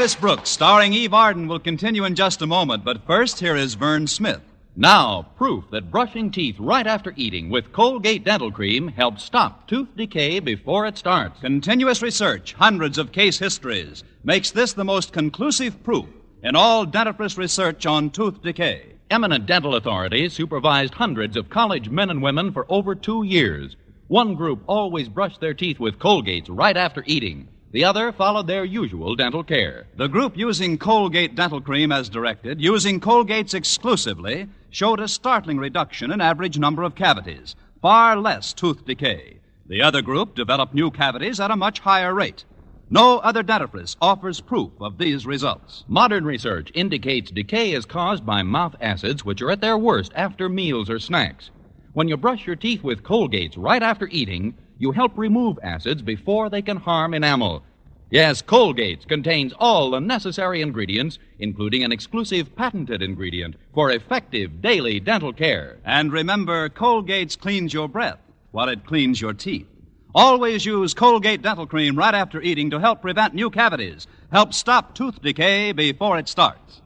Miss 0.05 0.13
Brooks, 0.13 0.51
starring 0.51 0.93
Eve 0.93 1.15
Arden, 1.15 1.47
will 1.47 1.57
continue 1.57 2.05
in 2.05 2.13
just 2.13 2.43
a 2.43 2.45
moment, 2.45 2.85
but 2.85 3.07
first, 3.07 3.39
here 3.39 3.55
is 3.55 3.74
Vern 3.74 4.05
Smith. 4.05 4.41
Now, 4.75 5.24
proof 5.35 5.63
that 5.71 5.89
brushing 5.89 6.29
teeth 6.29 6.57
right 6.59 6.85
after 6.85 7.12
eating 7.15 7.50
with 7.50 7.71
Colgate 7.71 8.24
Dental 8.24 8.51
Cream 8.51 8.89
helps 8.89 9.24
stop 9.24 9.67
tooth 9.67 9.88
decay 9.97 10.39
before 10.39 10.85
it 10.85 11.00
starts. 11.00 11.39
Continuous 11.39 12.03
research, 12.03 12.53
hundreds 12.53 13.00
of 13.00 13.12
case 13.12 13.39
histories, 13.39 14.03
makes 14.24 14.51
this 14.51 14.74
the 14.74 14.85
most 14.85 15.12
conclusive 15.12 15.83
proof 15.83 16.05
in 16.43 16.55
all 16.55 16.85
dentifrice 16.85 17.35
research 17.35 17.88
on 17.88 18.12
tooth 18.12 18.43
decay. 18.43 18.93
Eminent 19.09 19.47
dental 19.47 19.74
authorities 19.74 20.33
supervised 20.33 20.93
hundreds 20.93 21.35
of 21.35 21.50
college 21.50 21.89
men 21.89 22.12
and 22.12 22.21
women 22.21 22.53
for 22.53 22.67
over 22.69 22.93
two 22.93 23.24
years. 23.24 23.75
One 24.07 24.35
group 24.35 24.62
always 24.67 25.09
brushed 25.09 25.41
their 25.41 25.55
teeth 25.55 25.79
with 25.79 25.97
Colgates 25.97 26.45
right 26.47 26.77
after 26.77 27.03
eating. 27.07 27.47
The 27.75 27.84
other 27.84 28.13
followed 28.13 28.48
their 28.48 28.63
usual 28.63 29.17
dental 29.17 29.44
care. 29.44 29.88
The 29.98 30.08
group 30.08 30.38
using 30.38 30.77
Colgate 30.77 31.36
dental 31.36 31.60
cream 31.60 31.91
as 31.91 32.08
directed, 32.08 32.62
using 32.62 33.01
Colgates 33.01 33.53
exclusively, 33.53 34.48
showed 34.70 35.01
a 35.01 35.10
startling 35.10 35.58
reduction 35.58 36.10
in 36.10 36.22
average 36.22 36.58
number 36.58 36.84
of 36.84 36.96
cavities, 36.96 37.53
far 37.82 38.15
less 38.15 38.53
tooth 38.53 38.86
decay. 38.86 39.41
The 39.67 39.82
other 39.82 40.01
group 40.01 40.36
developed 40.36 40.74
new 40.74 40.89
cavities 40.89 41.41
at 41.41 41.51
a 41.51 41.58
much 41.58 41.79
higher 41.79 42.13
rate. 42.13 42.46
No 42.89 43.17
other 43.17 43.44
dentifrice 43.44 43.98
offers 44.00 44.39
proof 44.39 44.72
of 44.79 44.98
these 44.98 45.25
results. 45.25 45.84
Modern 45.86 46.24
research 46.24 46.72
indicates 46.74 47.29
decay 47.29 47.74
is 47.74 47.84
caused 47.84 48.25
by 48.25 48.41
mouth 48.41 48.77
acids, 48.79 49.25
which 49.25 49.41
are 49.41 49.51
at 49.51 49.60
their 49.60 49.77
worst 49.77 50.13
after 50.15 50.48
meals 50.48 50.89
or 50.89 50.98
snacks. 50.98 51.51
When 51.91 52.08
you 52.08 52.15
brush 52.15 52.48
your 52.48 52.55
teeth 52.55 52.84
with 52.84 53.03
Colgates 53.03 53.58
right 53.58 53.84
after 53.84 54.08
eating, 54.13 54.55
you 54.77 54.91
help 54.91 55.17
remove 55.17 55.58
acids 55.63 56.01
before 56.01 56.50
they 56.50 56.62
can 56.62 56.77
harm 56.77 57.13
enamel. 57.13 57.63
Yes, 58.12 58.41
Colgates 58.41 59.08
contains 59.08 59.53
all 59.60 59.91
the 59.91 60.00
necessary 60.00 60.62
ingredients, 60.62 61.17
including 61.39 61.84
an 61.84 61.91
exclusive 61.91 62.55
patented 62.55 63.01
ingredient 63.01 63.55
for 63.74 63.91
effective 63.91 64.62
daily 64.62 65.00
dental 65.00 65.34
care. 65.34 65.77
And 65.84 66.12
remember, 66.12 66.70
Colgate's 66.70 67.36
cleans 67.36 67.74
your 67.74 67.89
breath 67.89 68.20
while 68.51 68.70
it 68.70 68.86
cleans 68.86 69.20
your 69.20 69.34
teeth. 69.34 69.67
Always 70.13 70.65
use 70.65 70.94
Colgate 70.94 71.41
dental 71.41 71.67
cream 71.67 71.98
right 71.98 72.13
after 72.13 72.41
eating 72.41 72.70
to 72.70 72.79
help 72.79 73.01
prevent 73.01 73.34
new 73.34 73.50
cavities, 73.50 74.08
help 74.32 74.53
stop 74.53 74.96
tooth 74.96 75.22
decay 75.22 75.74
before 75.74 76.17
it 76.17 76.29
starts. 76.29 76.82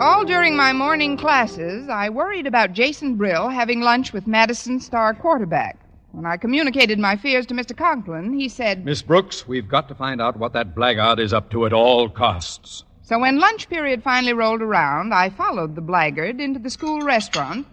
All 0.00 0.24
during 0.24 0.56
my 0.56 0.72
morning 0.72 1.16
classes, 1.16 1.88
I 1.88 2.08
worried 2.08 2.48
about 2.48 2.72
Jason 2.72 3.14
Brill 3.14 3.48
having 3.48 3.80
lunch 3.80 4.12
with 4.12 4.26
Madison's 4.26 4.84
star 4.84 5.14
quarterback. 5.14 5.78
When 6.10 6.26
I 6.26 6.36
communicated 6.36 6.98
my 6.98 7.16
fears 7.16 7.46
to 7.46 7.54
Mr. 7.54 7.76
Conklin, 7.76 8.32
he 8.32 8.48
said, 8.48 8.84
Miss 8.84 9.02
Brooks, 9.02 9.46
we've 9.46 9.68
got 9.68 9.86
to 9.88 9.94
find 9.94 10.20
out 10.20 10.36
what 10.36 10.52
that 10.52 10.74
blackguard 10.74 11.20
is 11.20 11.32
up 11.32 11.48
to 11.50 11.64
at 11.64 11.72
all 11.72 12.08
costs. 12.08 12.82
So 13.02 13.20
when 13.20 13.38
lunch 13.38 13.68
period 13.68 14.02
finally 14.02 14.32
rolled 14.32 14.62
around, 14.62 15.14
I 15.14 15.30
followed 15.30 15.76
the 15.76 15.80
blackguard 15.80 16.40
into 16.40 16.58
the 16.58 16.70
school 16.70 17.00
restaurant 17.02 17.64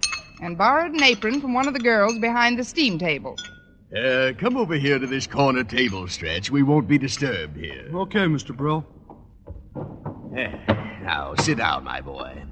and 0.43 0.57
borrowed 0.57 0.91
an 0.91 1.03
apron 1.03 1.41
from 1.41 1.55
one 1.55 1.67
of 1.67 1.73
the 1.73 1.79
girls 1.79 2.19
behind 2.19 2.59
the 2.59 2.63
steam 2.63 2.99
table. 2.99 3.35
Uh, 3.97 4.31
come 4.37 4.57
over 4.57 4.75
here 4.75 4.99
to 4.99 5.07
this 5.07 5.25
corner 5.25 5.63
table, 5.63 6.07
Stretch. 6.07 6.51
We 6.51 6.61
won't 6.61 6.87
be 6.87 6.99
disturbed 6.99 7.57
here. 7.57 7.89
Okay, 7.91 8.25
Mr. 8.25 8.55
Brill. 8.55 8.85
Now, 11.01 11.33
sit 11.35 11.57
down, 11.57 11.83
my 11.83 12.01
boy. 12.01 12.43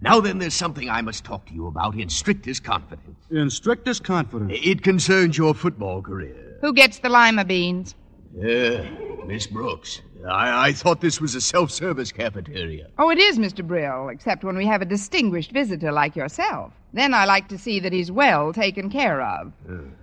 Now 0.00 0.20
then, 0.20 0.38
there's 0.38 0.54
something 0.54 0.88
I 0.88 1.02
must 1.02 1.24
talk 1.24 1.46
to 1.46 1.54
you 1.54 1.66
about 1.66 1.98
in 1.98 2.08
strictest 2.08 2.64
confidence. 2.64 3.18
In 3.30 3.50
strictest 3.50 4.04
confidence. 4.04 4.52
It 4.62 4.82
concerns 4.82 5.36
your 5.36 5.54
football 5.54 6.00
career. 6.00 6.58
Who 6.62 6.72
gets 6.72 7.00
the 7.00 7.08
lima 7.08 7.44
beans? 7.44 7.94
Uh, 8.38 8.84
Miss 9.26 9.46
Brooks, 9.46 10.00
I, 10.26 10.68
I 10.68 10.72
thought 10.72 11.00
this 11.00 11.20
was 11.20 11.34
a 11.34 11.40
self 11.40 11.70
service 11.70 12.12
cafeteria. 12.12 12.86
Oh, 12.98 13.10
it 13.10 13.18
is, 13.18 13.38
Mr. 13.38 13.66
Brill, 13.66 14.08
except 14.08 14.44
when 14.44 14.56
we 14.56 14.66
have 14.66 14.82
a 14.82 14.86
distinguished 14.86 15.52
visitor 15.52 15.92
like 15.92 16.16
yourself. 16.16 16.72
Then 16.92 17.12
I 17.12 17.24
like 17.24 17.48
to 17.48 17.58
see 17.58 17.80
that 17.80 17.92
he's 17.92 18.10
well 18.10 18.52
taken 18.52 18.88
care 18.88 19.20
of. 19.20 19.52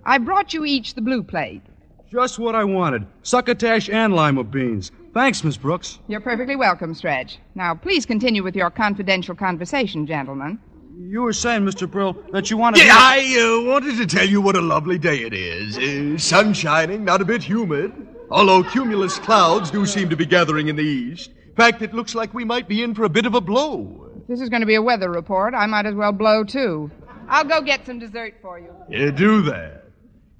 I 0.04 0.18
brought 0.18 0.52
you 0.52 0.64
each 0.64 0.94
the 0.94 1.00
blue 1.02 1.22
plate. 1.22 1.62
Just 2.10 2.38
what 2.38 2.54
I 2.54 2.64
wanted. 2.64 3.06
Succotash 3.22 3.90
and 3.90 4.14
lima 4.14 4.44
beans. 4.44 4.90
Thanks, 5.14 5.42
Miss 5.42 5.56
Brooks. 5.56 5.98
You're 6.06 6.20
perfectly 6.20 6.56
welcome, 6.56 6.94
Stretch. 6.94 7.38
Now, 7.54 7.74
please 7.74 8.06
continue 8.06 8.42
with 8.42 8.54
your 8.54 8.70
confidential 8.70 9.34
conversation, 9.34 10.06
gentlemen. 10.06 10.58
You 10.96 11.22
were 11.22 11.32
saying, 11.32 11.62
Mr. 11.62 11.90
Brill, 11.90 12.16
that 12.32 12.50
you 12.50 12.56
wanted 12.56 12.80
Yeah, 12.84 12.92
to... 12.92 12.98
I 12.98 13.18
uh, 13.40 13.70
wanted 13.70 13.96
to 13.96 14.06
tell 14.06 14.26
you 14.26 14.40
what 14.40 14.56
a 14.56 14.60
lovely 14.60 14.98
day 14.98 15.18
it 15.18 15.32
is. 15.32 15.78
Uh, 15.78 16.18
sun 16.18 16.52
shining, 16.52 17.04
not 17.04 17.20
a 17.20 17.24
bit 17.24 17.42
humid. 17.42 17.92
Although 18.30 18.62
cumulus 18.64 19.18
clouds 19.18 19.70
do 19.70 19.86
seem 19.86 20.10
to 20.10 20.16
be 20.16 20.26
gathering 20.26 20.68
in 20.68 20.76
the 20.76 20.82
east. 20.82 21.30
In 21.46 21.54
fact, 21.54 21.82
it 21.82 21.94
looks 21.94 22.14
like 22.14 22.34
we 22.34 22.44
might 22.44 22.68
be 22.68 22.82
in 22.82 22.94
for 22.94 23.04
a 23.04 23.08
bit 23.08 23.26
of 23.26 23.34
a 23.34 23.40
blow. 23.40 24.10
If 24.20 24.26
this 24.26 24.40
is 24.40 24.50
going 24.50 24.60
to 24.60 24.66
be 24.66 24.74
a 24.74 24.82
weather 24.82 25.10
report, 25.10 25.54
I 25.54 25.66
might 25.66 25.86
as 25.86 25.94
well 25.94 26.12
blow, 26.12 26.44
too. 26.44 26.90
I'll 27.28 27.44
go 27.44 27.62
get 27.62 27.86
some 27.86 27.98
dessert 27.98 28.34
for 28.42 28.58
you. 28.58 28.74
Yeah, 28.90 29.10
do 29.10 29.42
that. 29.42 29.84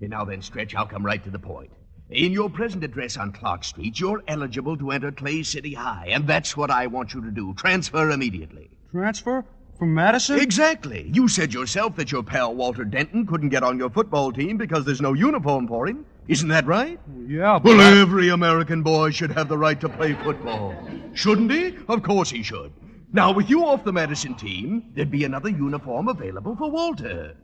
And 0.01 0.11
now 0.11 0.25
then, 0.25 0.43
Stretch, 0.43 0.75
I'll 0.75 0.87
come 0.87 1.05
right 1.05 1.23
to 1.25 1.31
the 1.31 1.39
point. 1.39 1.71
In 2.11 2.33
your 2.33 2.49
present 2.49 2.83
address 2.85 3.19
on 3.19 3.33
Clark 3.33 3.65
Street, 3.65 4.01
you're 4.01 4.23
eligible 4.27 4.79
to 4.79 4.93
enter 4.93 5.13
Clay 5.13 5.43
City 5.43 5.75
High, 5.75 6.09
and 6.11 6.27
that's 6.27 6.57
what 6.57 6.71
I 6.71 6.87
want 6.87 7.13
you 7.13 7.21
to 7.21 7.31
do. 7.31 7.53
Transfer 7.53 8.11
immediately. 8.11 8.71
Transfer? 8.91 9.45
From 9.79 9.93
Madison? 9.95 10.41
Exactly. 10.41 11.11
You 11.13 11.29
said 11.29 11.53
yourself 11.53 11.97
that 11.97 12.11
your 12.11 12.23
pal 12.23 12.55
Walter 12.55 12.85
Denton 12.85 13.27
couldn't 13.27 13.51
get 13.51 13.63
on 13.63 13.79
your 13.79 13.91
football 13.91 14.33
team 14.33 14.57
because 14.57 14.87
there's 14.87 15.03
no 15.03 15.13
uniform 15.13 15.69
for 15.69 15.87
him. 15.87 16.07
Isn't 16.29 16.49
that 16.49 16.67
right? 16.67 16.99
Yeah, 17.27 17.59
but... 17.63 17.77
Well, 17.77 17.81
I- 17.83 18.01
every 18.01 18.31
American 18.31 18.83
boy 18.83 19.11
should 19.11 19.33
have 19.33 19.49
the 19.49 19.59
right 19.59 19.79
to 19.83 19.89
play 19.91 20.15
football. 20.15 20.75
Shouldn't 21.13 21.53
he? 21.53 21.77
Of 21.89 22.03
course 22.03 22.31
he 22.31 22.43
should. 22.43 22.73
Now, 23.13 23.33
with 23.33 23.51
you 23.51 23.67
off 23.67 23.85
the 23.85 23.93
Madison 23.93 24.35
team, 24.35 24.93
there'd 24.95 25.11
be 25.11 25.25
another 25.25 25.51
uniform 25.51 26.09
available 26.09 26.57
for 26.57 26.71
Walter. 26.71 27.37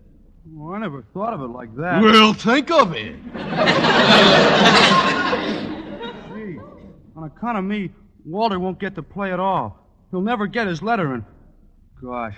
Oh, 0.47 0.73
I 0.75 0.79
never 0.79 1.03
thought 1.15 1.33
of 1.33 1.41
it 1.41 1.49
like 1.49 1.75
that. 1.77 2.03
Well, 2.03 2.35
think 2.35 2.71
of 2.71 2.93
it. 2.93 3.17
Gee, 6.29 6.59
on 7.17 7.25
account 7.25 7.59
of 7.59 7.65
me, 7.65 7.91
Walter 8.27 8.61
won't 8.61 8.79
get 8.79 8.95
to 8.97 9.03
play 9.03 9.33
at 9.33 9.41
all. 9.41 9.79
He'll 10.11 10.21
never 10.21 10.47
get 10.47 10.67
his 10.67 10.83
letter, 10.83 11.15
and 11.15 11.25
gosh, 12.03 12.35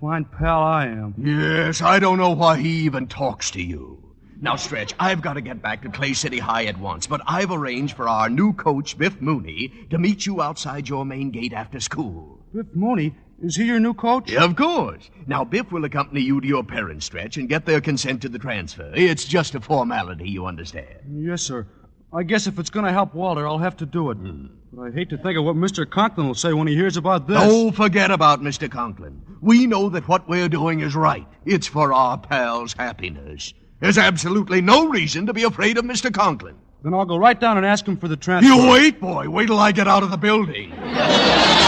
fine 0.00 0.26
pal 0.26 0.62
I 0.62 0.86
am. 0.86 1.14
Yes, 1.16 1.80
I 1.80 1.98
don't 1.98 2.18
know 2.18 2.30
why 2.30 2.58
he 2.58 2.68
even 2.84 3.06
talks 3.06 3.50
to 3.52 3.62
you. 3.62 4.04
Now, 4.42 4.56
Stretch, 4.56 4.94
I've 4.98 5.20
got 5.22 5.34
to 5.34 5.40
get 5.40 5.60
back 5.62 5.82
to 5.82 5.90
Clay 5.90 6.12
City 6.14 6.38
High 6.38 6.64
at 6.64 6.78
once, 6.78 7.06
but 7.06 7.20
I've 7.26 7.50
arranged 7.50 7.96
for 7.96 8.08
our 8.08 8.30
new 8.30 8.52
coach, 8.52 8.96
Biff 8.96 9.20
Mooney, 9.20 9.72
to 9.90 9.98
meet 9.98 10.24
you 10.24 10.40
outside 10.40 10.88
your 10.88 11.04
main 11.04 11.30
gate 11.30 11.52
after 11.52 11.80
school. 11.80 12.38
Biff 12.54 12.66
Mooney, 12.74 13.14
is 13.42 13.56
he 13.56 13.64
your 13.64 13.80
new 13.80 13.94
coach? 13.94 14.30
Yeah, 14.30 14.44
of 14.44 14.56
course. 14.56 15.10
Now, 15.26 15.44
Biff 15.44 15.72
will 15.72 15.84
accompany 15.84 16.20
you 16.20 16.40
to 16.40 16.46
your 16.46 16.64
parents, 16.64 17.06
Stretch, 17.06 17.36
and 17.36 17.48
get 17.48 17.66
their 17.66 17.80
consent 17.80 18.22
to 18.22 18.28
the 18.28 18.38
transfer. 18.38 18.92
It's 18.94 19.24
just 19.24 19.54
a 19.54 19.60
formality, 19.60 20.28
you 20.28 20.46
understand. 20.46 20.98
Yes, 21.10 21.42
sir. 21.42 21.66
I 22.12 22.24
guess 22.24 22.46
if 22.46 22.58
it's 22.58 22.70
going 22.70 22.86
to 22.86 22.92
help 22.92 23.14
Walter, 23.14 23.46
I'll 23.46 23.58
have 23.58 23.76
to 23.78 23.86
do 23.86 24.10
it. 24.10 24.16
Hmm. 24.16 24.46
But 24.72 24.82
I 24.82 24.90
hate 24.90 25.10
to 25.10 25.18
think 25.18 25.38
of 25.38 25.44
what 25.44 25.56
Mr. 25.56 25.88
Conklin 25.88 26.26
will 26.26 26.34
say 26.34 26.52
when 26.52 26.66
he 26.68 26.74
hears 26.74 26.96
about 26.96 27.26
this. 27.26 27.36
Don't 27.36 27.72
forget 27.72 28.10
about 28.10 28.40
Mr. 28.40 28.70
Conklin. 28.70 29.20
We 29.40 29.66
know 29.66 29.88
that 29.88 30.06
what 30.06 30.28
we're 30.28 30.48
doing 30.48 30.80
is 30.80 30.94
right. 30.94 31.26
It's 31.44 31.66
for 31.66 31.92
our 31.92 32.18
pal's 32.18 32.74
happiness. 32.74 33.52
There's 33.80 33.98
absolutely 33.98 34.60
no 34.60 34.88
reason 34.88 35.26
to 35.26 35.32
be 35.32 35.42
afraid 35.44 35.78
of 35.78 35.84
Mr. 35.84 36.12
Conklin. 36.12 36.56
Then 36.82 36.94
I'll 36.94 37.04
go 37.04 37.16
right 37.16 37.38
down 37.38 37.56
and 37.56 37.66
ask 37.66 37.86
him 37.86 37.96
for 37.96 38.08
the 38.08 38.16
transfer. 38.16 38.52
You 38.52 38.70
wait, 38.70 39.00
boy. 39.00 39.28
Wait 39.28 39.46
till 39.46 39.58
I 39.58 39.72
get 39.72 39.88
out 39.88 40.02
of 40.02 40.10
the 40.10 40.16
building. 40.16 40.72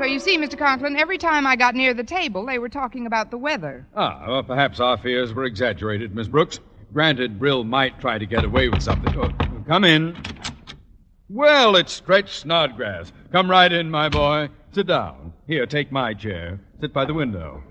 So 0.00 0.06
you 0.06 0.18
see, 0.18 0.38
Mr. 0.38 0.56
Conklin, 0.56 0.96
every 0.96 1.18
time 1.18 1.46
I 1.46 1.56
got 1.56 1.74
near 1.74 1.92
the 1.92 2.02
table, 2.02 2.46
they 2.46 2.58
were 2.58 2.70
talking 2.70 3.04
about 3.04 3.30
the 3.30 3.36
weather. 3.36 3.86
Ah, 3.94 4.24
well, 4.26 4.42
perhaps 4.42 4.80
our 4.80 4.96
fears 4.96 5.34
were 5.34 5.44
exaggerated, 5.44 6.14
Miss 6.14 6.26
Brooks. 6.26 6.58
Granted, 6.94 7.38
Brill 7.38 7.64
might 7.64 8.00
try 8.00 8.16
to 8.16 8.24
get 8.24 8.42
away 8.42 8.70
with 8.70 8.80
something. 8.82 9.14
Oh, 9.18 9.28
come 9.68 9.84
in. 9.84 10.16
Well, 11.28 11.76
it's 11.76 11.92
Stretch 11.92 12.38
Snodgrass. 12.38 13.12
Come 13.30 13.50
right 13.50 13.70
in, 13.70 13.90
my 13.90 14.08
boy. 14.08 14.48
Sit 14.72 14.86
down. 14.86 15.34
Here, 15.46 15.66
take 15.66 15.92
my 15.92 16.14
chair. 16.14 16.58
Sit 16.80 16.94
by 16.94 17.04
the 17.04 17.12
window. 17.12 17.62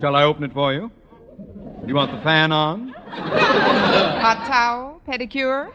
Shall 0.00 0.16
I 0.16 0.22
open 0.22 0.44
it 0.44 0.54
for 0.54 0.72
you? 0.72 0.90
Do 1.36 1.86
you 1.86 1.94
want 1.94 2.10
the 2.10 2.22
fan 2.22 2.52
on? 2.52 2.88
Hot 2.88 4.46
towel, 4.46 5.02
pedicure. 5.06 5.70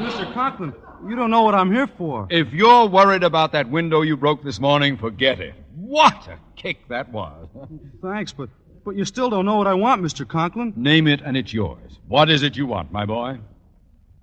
Mr. 0.00 0.32
Conklin, 0.32 0.72
you 1.08 1.16
don't 1.16 1.30
know 1.30 1.42
what 1.42 1.54
I'm 1.54 1.72
here 1.72 1.86
for. 1.86 2.26
If 2.30 2.52
you're 2.52 2.86
worried 2.86 3.22
about 3.22 3.52
that 3.52 3.68
window 3.68 4.02
you 4.02 4.16
broke 4.16 4.42
this 4.42 4.60
morning, 4.60 4.96
forget 4.96 5.40
it. 5.40 5.54
What 5.74 6.28
a 6.28 6.38
kick 6.56 6.88
that 6.88 7.10
was. 7.10 7.48
Thanks, 8.02 8.32
but 8.32 8.48
but 8.84 8.96
you 8.96 9.04
still 9.04 9.28
don't 9.28 9.44
know 9.44 9.56
what 9.56 9.66
I 9.66 9.74
want, 9.74 10.02
Mr. 10.02 10.26
Conklin. 10.26 10.72
Name 10.76 11.06
it 11.06 11.20
and 11.22 11.36
it's 11.36 11.52
yours. 11.52 11.98
What 12.08 12.30
is 12.30 12.42
it 12.42 12.56
you 12.56 12.66
want, 12.66 12.90
my 12.92 13.04
boy? 13.04 13.38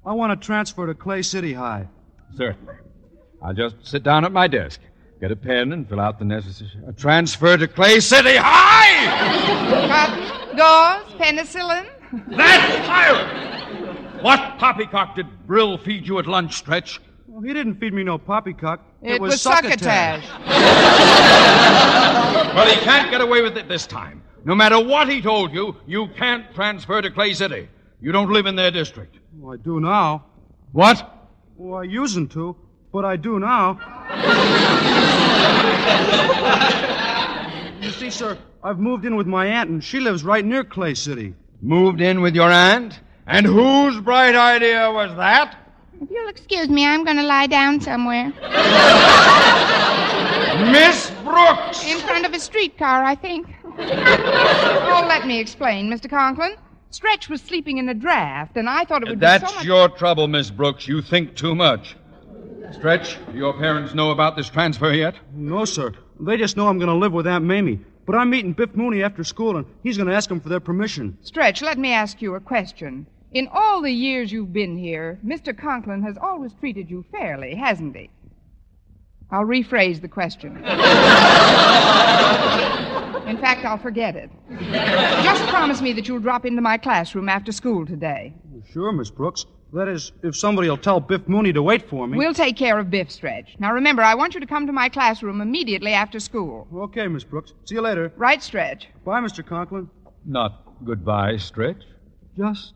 I 0.06 0.14
want 0.14 0.40
to 0.40 0.46
transfer 0.46 0.88
to 0.88 0.94
Clay 0.94 1.22
City 1.22 1.54
High. 1.54 1.88
Certainly. 2.36 2.76
I'll 3.42 3.54
just 3.54 3.76
sit 3.86 4.04
down 4.04 4.26
at 4.26 4.32
my 4.32 4.48
desk, 4.48 4.80
get 5.20 5.32
a 5.32 5.36
pen, 5.36 5.74
and 5.74 5.88
fill 5.88 6.00
out 6.00 6.18
the 6.18 6.26
necessary. 6.26 6.72
A 6.88 6.94
transfer 6.94 7.58
to 7.58 7.68
Clay 7.68 8.00
City 8.00 8.36
High! 8.36 9.06
Cotton, 9.88 10.58
gauze, 10.58 11.14
penicillin. 11.20 11.88
That's 12.36 12.88
fire! 12.88 13.57
What 14.22 14.58
poppycock 14.58 15.16
did 15.16 15.28
Brill 15.46 15.78
feed 15.78 16.08
you 16.08 16.20
at 16.20 16.28
lunch, 16.28 16.56
Stretch? 16.56 17.00
Well, 17.28 17.42
he 17.42 17.54
didn't 17.54 17.76
feed 17.76 17.94
me 17.94 18.04
no 18.04 18.18
poppycock. 18.18 18.82
It, 19.02 19.22
was, 19.22 19.42
succotash. 19.42 20.26
Well, 22.58 22.68
he 22.68 22.84
can't 22.84 23.12
get 23.12 23.22
away 23.22 23.44
with 23.44 23.56
it 23.58 23.68
this 23.68 23.86
time. 23.86 24.24
No 24.44 24.56
matter 24.56 24.84
what 24.84 25.10
he 25.10 25.22
told 25.22 25.54
you, 25.54 25.76
you 25.86 26.08
can't 26.18 26.52
transfer 26.56 27.02
to 27.02 27.12
Clay 27.12 27.34
City. 27.34 27.70
You 28.02 28.12
don't 28.12 28.32
live 28.32 28.48
in 28.48 28.56
their 28.56 28.72
district. 28.72 29.20
Well, 29.38 29.54
I 29.54 29.58
do 29.58 29.80
now. 29.80 30.26
What? 30.72 31.30
Well, 31.56 31.80
I 31.80 31.84
usen't 31.84 32.32
to, 32.32 32.56
but 32.92 33.06
I 33.06 33.16
do 33.16 33.40
now. 33.40 33.78
you 37.82 37.92
see, 37.92 38.10
sir, 38.10 38.36
I've 38.64 38.80
moved 38.80 39.06
in 39.06 39.16
with 39.16 39.28
my 39.28 39.46
aunt, 39.46 39.70
and 39.70 39.84
she 39.84 40.00
lives 40.00 40.24
right 40.24 40.44
near 40.44 40.64
Clay 40.64 40.96
City. 40.96 41.36
Moved 41.62 42.02
in 42.02 42.22
with 42.22 42.34
your 42.34 42.50
aunt? 42.50 43.00
And 43.28 43.46
whose 43.46 44.00
bright 44.00 44.36
idea 44.36 44.90
was 44.90 45.14
that? 45.18 45.58
If 46.02 46.10
you'll 46.10 46.30
excuse 46.30 46.70
me, 46.70 46.86
I'm 46.86 47.04
going 47.04 47.18
to 47.18 47.24
lie 47.24 47.48
down 47.48 47.82
somewhere. 47.82 48.32
Miss 50.72 51.12
Brooks! 51.24 51.84
In 51.86 51.98
front 52.00 52.26
of 52.26 52.34
a 52.34 52.40
streetcar, 52.40 53.04
I 53.04 53.16
think. 53.16 53.48
oh, 53.66 55.06
let 55.10 55.28
me 55.28 55.40
explain, 55.40 55.90
Mr. 55.90 56.10
Conklin. 56.10 56.56
Stretch 56.90 57.28
was 57.28 57.42
sleeping 57.42 57.80
in 57.80 57.90
a 57.90 57.94
draft, 57.94 58.56
and 58.56 58.70
I 58.70 58.86
thought 58.86 59.04
it 59.04 59.10
would 59.10 59.20
That's 59.20 59.44
be 59.44 59.50
so 59.50 59.56
much... 59.56 59.66
your 59.66 59.90
trouble, 59.90 60.30
Miss 60.30 60.50
Brooks. 60.50 60.88
You 60.88 61.02
think 61.02 61.36
too 61.36 61.54
much. 61.54 61.98
Stretch, 62.72 63.18
do 63.32 63.38
your 63.38 63.54
parents 63.54 63.94
know 63.94 64.12
about 64.12 64.38
this 64.38 64.50
transfer 64.50 64.94
yet? 64.94 65.16
No, 65.34 65.66
sir. 65.66 65.92
They 66.20 66.38
just 66.38 66.56
know 66.56 66.70
I'm 66.70 66.78
going 66.78 66.90
to 66.90 66.96
live 66.96 67.12
with 67.12 67.28
Aunt 67.28 67.44
Mamie. 67.44 67.82
But 68.06 68.16
I'm 68.16 68.30
meeting 68.30 68.54
Biff 68.54 68.74
Mooney 68.74 69.04
after 69.04 69.26
school, 69.26 69.58
and 69.58 69.66
he's 69.84 69.98
going 69.98 70.08
to 70.08 70.16
ask 70.16 70.30
them 70.30 70.40
for 70.40 70.48
their 70.48 70.62
permission. 70.62 71.18
Stretch, 71.22 71.62
let 71.62 71.78
me 71.78 71.92
ask 71.92 72.22
you 72.22 72.36
a 72.36 72.40
question. 72.40 73.06
In 73.34 73.48
all 73.52 73.82
the 73.82 73.92
years 73.92 74.32
you've 74.32 74.54
been 74.54 74.78
here, 74.78 75.20
Mr. 75.26 75.58
Conklin 75.58 76.02
has 76.04 76.18
always 76.18 76.54
treated 76.54 76.90
you 76.90 77.04
fairly, 77.12 77.56
hasn't 77.56 77.96
he? 77.96 78.10
I'll 79.30 79.44
rephrase 79.46 80.00
the 80.02 80.08
question. 80.08 80.56
In 83.28 83.38
fact, 83.38 83.66
I'll 83.66 83.78
forget 83.78 84.16
it. 84.16 84.32
Just 85.22 85.46
promise 85.48 85.82
me 85.82 85.92
that 85.94 86.08
you'll 86.08 86.22
drop 86.22 86.46
into 86.46 86.62
my 86.62 86.78
classroom 86.78 87.28
after 87.28 87.52
school 87.52 87.86
today. 87.86 88.34
Sure, 88.72 88.94
Miss 88.94 89.10
Brooks. 89.10 89.46
That 89.74 89.90
is, 89.90 90.14
if 90.24 90.38
somebody 90.38 90.70
will 90.70 90.78
tell 90.78 91.02
Biff 91.02 91.28
Mooney 91.28 91.52
to 91.52 91.62
wait 91.62 91.90
for 91.90 92.08
me. 92.08 92.18
We'll 92.18 92.34
take 92.34 92.56
care 92.56 92.80
of 92.80 92.90
Biff 92.90 93.12
Stretch. 93.12 93.58
Now 93.60 93.74
remember, 93.74 94.02
I 94.02 94.16
want 94.16 94.34
you 94.34 94.40
to 94.40 94.46
come 94.46 94.66
to 94.66 94.72
my 94.72 94.88
classroom 94.88 95.42
immediately 95.42 95.92
after 95.92 96.22
school. 96.22 96.66
Okay, 96.74 97.06
Miss 97.10 97.26
Brooks. 97.26 97.52
See 97.66 97.76
you 97.76 97.82
later. 97.82 98.14
Right, 98.16 98.42
Stretch? 98.42 98.88
Bye, 99.04 99.20
Mr. 99.20 99.46
Conklin. 99.46 99.90
Not 100.26 100.64
goodbye, 100.86 101.36
Stretch. 101.36 101.84
Just 102.38 102.76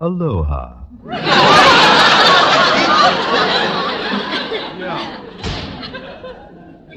aloha. 0.00 0.74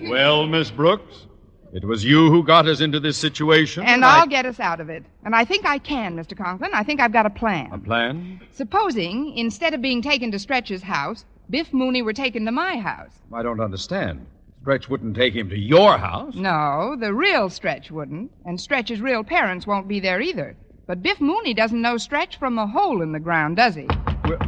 Well, 0.03 0.47
Miss 0.47 0.71
Brooks, 0.71 1.27
it 1.73 1.85
was 1.85 2.03
you 2.03 2.29
who 2.31 2.43
got 2.43 2.67
us 2.67 2.81
into 2.81 2.99
this 2.99 3.17
situation. 3.17 3.83
And 3.83 4.03
I- 4.03 4.19
I'll 4.19 4.27
get 4.27 4.45
us 4.45 4.59
out 4.59 4.79
of 4.79 4.89
it. 4.89 5.05
And 5.23 5.35
I 5.35 5.45
think 5.45 5.65
I 5.65 5.77
can, 5.77 6.15
Mr. 6.15 6.35
Conklin. 6.35 6.71
I 6.73 6.83
think 6.83 6.99
I've 6.99 7.13
got 7.13 7.25
a 7.25 7.29
plan. 7.29 7.69
A 7.71 7.77
plan? 7.77 8.41
Supposing, 8.51 9.37
instead 9.37 9.73
of 9.73 9.81
being 9.81 10.01
taken 10.01 10.31
to 10.31 10.39
Stretch's 10.39 10.81
house, 10.81 11.25
Biff 11.49 11.71
Mooney 11.73 12.01
were 12.01 12.13
taken 12.13 12.45
to 12.45 12.51
my 12.51 12.77
house. 12.77 13.11
I 13.33 13.43
don't 13.43 13.59
understand. 13.59 14.25
Stretch 14.61 14.89
wouldn't 14.89 15.15
take 15.15 15.33
him 15.35 15.49
to 15.49 15.57
your 15.57 15.97
house. 15.97 16.35
No, 16.35 16.95
the 16.99 17.13
real 17.13 17.49
Stretch 17.49 17.89
wouldn't, 17.91 18.31
and 18.45 18.59
Stretch's 18.59 19.01
real 19.01 19.23
parents 19.23 19.65
won't 19.67 19.87
be 19.87 19.99
there 19.99 20.21
either. 20.21 20.55
But 20.91 21.01
Biff 21.01 21.21
Mooney 21.21 21.53
doesn't 21.53 21.81
know 21.81 21.95
Stretch 21.95 22.37
from 22.37 22.57
a 22.57 22.67
hole 22.67 23.01
in 23.01 23.13
the 23.13 23.19
ground, 23.21 23.55
does 23.55 23.75
he? 23.75 23.87
Well, 24.25 24.39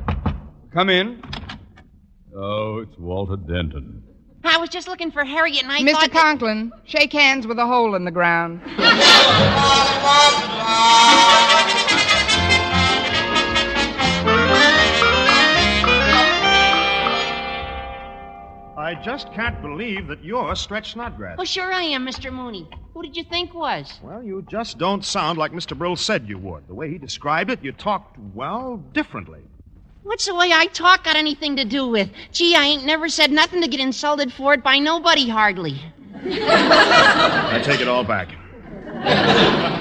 Come 0.74 0.90
in. 0.90 1.24
Oh, 2.36 2.80
it's 2.80 2.98
Walter 2.98 3.38
Denton. 3.38 4.04
I 4.44 4.58
was 4.58 4.70
just 4.70 4.90
looking 4.90 5.10
for 5.10 5.24
Harriet, 5.24 5.64
and 5.64 5.72
I 5.72 5.80
Mr. 5.80 5.92
thought. 5.94 6.02
that- 6.02 6.12
Conklin, 6.12 6.74
shake 6.84 7.14
hands 7.14 7.48
with 7.48 7.60
a 7.60 7.66
hole 7.66 7.96
in 7.96 8.04
the 8.04 8.12
ground. 8.12 8.60
I 18.84 18.96
just 18.96 19.32
can't 19.32 19.62
believe 19.62 20.08
that 20.08 20.22
you're 20.26 20.54
Stretch 20.58 20.92
Snodgrass. 20.92 21.38
Oh, 21.40 21.46
sure 21.46 21.72
I 21.72 21.84
am, 21.84 22.06
Mr. 22.06 22.34
Mooney. 22.34 22.68
Who 22.94 23.02
did 23.02 23.16
you 23.16 23.24
think 23.24 23.54
was? 23.54 23.98
Well, 24.04 24.22
you 24.22 24.46
just 24.50 24.78
don't 24.78 25.06
sound 25.06 25.38
like 25.38 25.54
Mr. 25.54 25.78
Brill 25.78 25.96
said 25.96 26.28
you 26.28 26.38
would. 26.38 26.68
The 26.68 26.74
way 26.74 26.90
he 26.90 26.98
described 26.98 27.50
it, 27.50 27.64
you 27.64 27.72
talked, 27.72 28.18
well, 28.34 28.84
differently. 28.92 29.40
What's 30.04 30.26
the 30.26 30.36
way 30.36 30.52
I 30.52 30.66
talk 30.66 31.06
got 31.06 31.16
anything 31.16 31.56
to 31.56 31.64
do 31.64 31.88
with? 31.88 32.12
Gee, 32.34 32.58
I 32.58 32.66
ain't 32.66 32.86
never 32.86 33.08
said 33.08 33.32
nothing 33.32 33.62
to 33.62 33.70
get 33.70 33.80
insulted 33.80 34.34
for 34.34 34.54
it 34.54 34.62
by 34.64 34.80
nobody, 34.80 35.30
hardly. 35.30 35.82
I 36.16 37.62
take 37.64 37.80
it 37.80 37.88
all 37.88 38.04
back. 38.04 38.36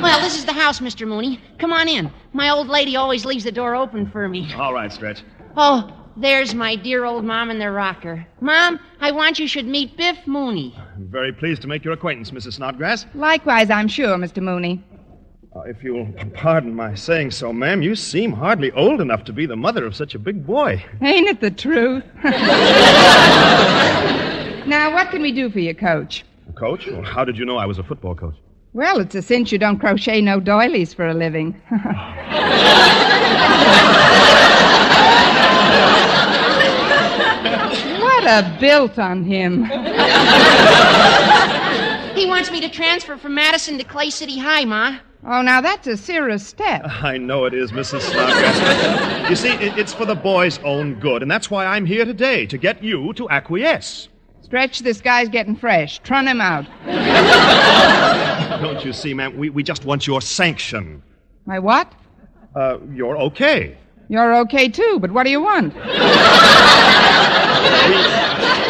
Well, 0.00 0.20
this 0.20 0.38
is 0.38 0.44
the 0.44 0.52
house, 0.52 0.78
Mr. 0.78 1.08
Mooney. 1.08 1.40
Come 1.58 1.72
on 1.72 1.88
in. 1.88 2.08
My 2.32 2.50
old 2.50 2.68
lady 2.68 2.94
always 2.94 3.24
leaves 3.24 3.42
the 3.42 3.52
door 3.52 3.74
open 3.74 4.08
for 4.08 4.28
me. 4.28 4.54
All 4.54 4.72
right, 4.72 4.92
Stretch. 4.92 5.24
Oh, 5.56 6.01
there's 6.16 6.54
my 6.54 6.76
dear 6.76 7.04
old 7.04 7.24
mom 7.24 7.50
in 7.50 7.58
the 7.58 7.70
rocker. 7.70 8.26
Mom, 8.40 8.78
I 9.00 9.10
want 9.10 9.38
you 9.38 9.46
should 9.46 9.66
meet 9.66 9.96
Biff 9.96 10.18
Mooney. 10.26 10.74
I'm 10.94 11.08
very 11.08 11.32
pleased 11.32 11.62
to 11.62 11.68
make 11.68 11.84
your 11.84 11.94
acquaintance, 11.94 12.30
Mrs. 12.30 12.54
Snodgrass. 12.54 13.06
Likewise, 13.14 13.70
I'm 13.70 13.88
sure, 13.88 14.16
Mr. 14.16 14.42
Mooney. 14.42 14.82
Uh, 15.54 15.60
if 15.62 15.82
you'll 15.82 16.10
pardon 16.34 16.74
my 16.74 16.94
saying 16.94 17.30
so, 17.30 17.52
ma'am, 17.52 17.82
you 17.82 17.94
seem 17.94 18.32
hardly 18.32 18.72
old 18.72 19.02
enough 19.02 19.24
to 19.24 19.32
be 19.32 19.44
the 19.44 19.56
mother 19.56 19.84
of 19.84 19.94
such 19.94 20.14
a 20.14 20.18
big 20.18 20.46
boy. 20.46 20.82
Ain't 21.02 21.28
it 21.28 21.40
the 21.40 21.50
truth? 21.50 22.04
now, 24.66 24.94
what 24.94 25.10
can 25.10 25.20
we 25.20 25.32
do 25.32 25.50
for 25.50 25.58
you, 25.58 25.74
Coach? 25.74 26.24
Coach, 26.54 26.86
well, 26.86 27.02
how 27.02 27.24
did 27.24 27.36
you 27.36 27.44
know 27.44 27.58
I 27.58 27.66
was 27.66 27.78
a 27.78 27.82
football 27.82 28.14
coach? 28.14 28.36
Well, 28.72 29.00
it's 29.00 29.14
a 29.14 29.20
cinch 29.20 29.52
you 29.52 29.58
don't 29.58 29.78
crochet 29.78 30.22
no 30.22 30.40
doilies 30.40 30.94
for 30.94 31.06
a 31.06 31.12
living. 31.12 31.60
What 38.22 38.44
a 38.44 38.56
built 38.60 38.98
on 39.00 39.24
him. 39.24 39.64
He 42.14 42.26
wants 42.26 42.50
me 42.52 42.60
to 42.60 42.68
transfer 42.68 43.16
from 43.16 43.34
Madison 43.34 43.78
to 43.78 43.84
Clay 43.84 44.10
City 44.10 44.38
High, 44.38 44.66
Ma. 44.66 44.98
Oh, 45.26 45.40
now 45.40 45.62
that's 45.62 45.86
a 45.86 45.96
serious 45.96 46.46
step. 46.46 46.82
I 46.84 47.16
know 47.16 47.46
it 47.46 47.54
is, 47.54 47.72
Mrs. 47.72 48.02
Snodgrass. 48.02 49.30
you 49.30 49.34
see, 49.34 49.52
it, 49.54 49.78
it's 49.78 49.94
for 49.94 50.04
the 50.04 50.14
boy's 50.14 50.58
own 50.58 51.00
good, 51.00 51.22
and 51.22 51.30
that's 51.30 51.50
why 51.50 51.64
I'm 51.64 51.86
here 51.86 52.04
today, 52.04 52.44
to 52.46 52.58
get 52.58 52.84
you 52.84 53.14
to 53.14 53.30
acquiesce. 53.30 54.08
Stretch, 54.42 54.80
this 54.80 55.00
guy's 55.00 55.30
getting 55.30 55.56
fresh. 55.56 56.00
Trun 56.00 56.28
him 56.28 56.42
out. 56.42 56.66
Don't 58.60 58.84
you 58.84 58.92
see, 58.92 59.14
ma'am? 59.14 59.36
We, 59.38 59.48
we 59.48 59.62
just 59.62 59.86
want 59.86 60.06
your 60.06 60.20
sanction. 60.20 61.02
My 61.46 61.58
what? 61.58 61.90
Uh, 62.54 62.76
you're 62.92 63.16
okay. 63.16 63.78
You're 64.08 64.36
okay 64.40 64.68
too, 64.68 64.98
but 65.00 65.10
what 65.10 65.24
do 65.24 65.30
you 65.30 65.40
want? 65.40 65.74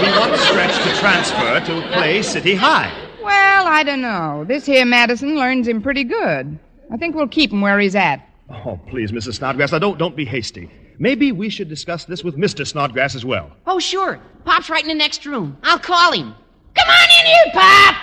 We 0.02 0.08
want 0.18 0.36
Stretch 0.40 0.74
to 0.82 0.90
transfer 0.98 1.60
to 1.66 1.88
Clay 1.92 2.22
City 2.22 2.54
High. 2.54 2.90
Well, 3.22 3.66
I 3.66 3.82
don't 3.84 4.00
know. 4.00 4.44
This 4.46 4.66
here 4.66 4.84
Madison 4.84 5.36
learns 5.36 5.68
him 5.68 5.80
pretty 5.82 6.04
good. 6.04 6.58
I 6.90 6.96
think 6.96 7.14
we'll 7.14 7.28
keep 7.28 7.52
him 7.52 7.60
where 7.60 7.78
he's 7.78 7.94
at. 7.94 8.26
Oh, 8.50 8.78
please, 8.88 9.12
Mrs. 9.12 9.34
Snodgrass, 9.34 9.72
now 9.72 9.78
don't, 9.78 9.98
don't 9.98 10.16
be 10.16 10.24
hasty. 10.24 10.70
Maybe 10.98 11.32
we 11.32 11.48
should 11.48 11.68
discuss 11.68 12.04
this 12.04 12.22
with 12.22 12.36
Mr. 12.36 12.66
Snodgrass 12.66 13.14
as 13.14 13.24
well. 13.24 13.50
Oh, 13.66 13.78
sure. 13.78 14.20
Pop's 14.44 14.68
right 14.68 14.82
in 14.82 14.88
the 14.88 14.94
next 14.94 15.24
room. 15.24 15.56
I'll 15.62 15.78
call 15.78 16.12
him. 16.12 16.34
Come 16.74 16.88
on 16.88 17.08
in 17.20 17.26
here, 17.26 17.46
Pop! 17.52 17.96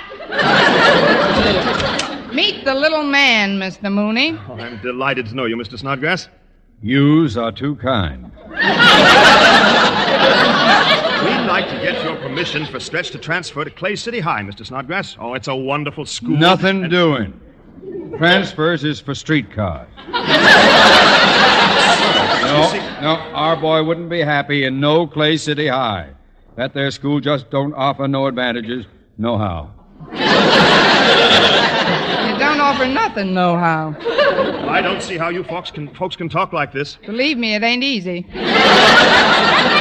Meet 2.33 2.65
the 2.65 2.73
little 2.75 3.03
man, 3.03 3.57
Mr. 3.59 3.91
Mooney. 3.91 4.37
Oh, 4.47 4.53
I'm 4.53 4.79
delighted 4.81 5.25
to 5.27 5.35
know 5.35 5.45
you, 5.45 5.55
Mr. 5.55 5.77
Snodgrass. 5.77 6.29
Yous 6.81 7.35
are 7.35 7.51
too 7.51 7.75
kind. 7.75 8.23
We'd 11.19 11.45
like 11.47 11.67
to 11.69 11.75
get 11.81 12.01
your 12.03 12.15
permission 12.29 12.63
for 12.67 12.79
Stretch 12.79 13.09
to 13.09 13.17
transfer 13.17 13.63
to 13.65 13.71
Clay 13.71 13.95
City 13.95 14.19
High, 14.19 14.41
Mr. 14.43 14.63
Snodgrass. 14.63 15.17
Oh, 15.19 15.33
it's 15.33 15.47
a 15.47 15.55
wonderful 15.55 16.05
school. 16.05 16.37
Nothing 16.37 16.83
and- 16.83 16.91
doing. 16.91 17.41
Transfers 18.17 18.83
is 18.83 18.99
for 18.99 19.15
streetcars. 19.15 19.87
No, 22.49 22.71
no, 23.01 23.09
our 23.35 23.55
boy 23.55 23.83
wouldn't 23.83 24.09
be 24.09 24.21
happy 24.21 24.63
in 24.63 24.79
no 24.79 25.05
Clay 25.05 25.37
City 25.37 25.67
High. 25.67 26.09
That 26.55 26.73
there 26.73 26.89
school 26.89 27.19
just 27.19 27.51
don't 27.51 27.73
offer 27.75 28.07
no 28.07 28.25
advantages, 28.25 28.87
no 29.19 29.37
how. 29.37 29.71
You 30.11 30.17
don't 32.39 32.59
offer 32.59 32.87
nothing, 32.87 33.35
no 33.35 33.53
nohow. 33.55 34.67
I 34.67 34.81
don't 34.81 35.01
see 35.01 35.15
how 35.17 35.29
you 35.29 35.43
folks 35.43 35.69
can, 35.69 35.93
folks 35.93 36.15
can 36.15 36.27
talk 36.27 36.51
like 36.51 36.71
this. 36.73 36.97
Believe 37.05 37.37
me, 37.37 37.53
it 37.53 37.61
ain't 37.61 37.83
easy. 37.83 38.25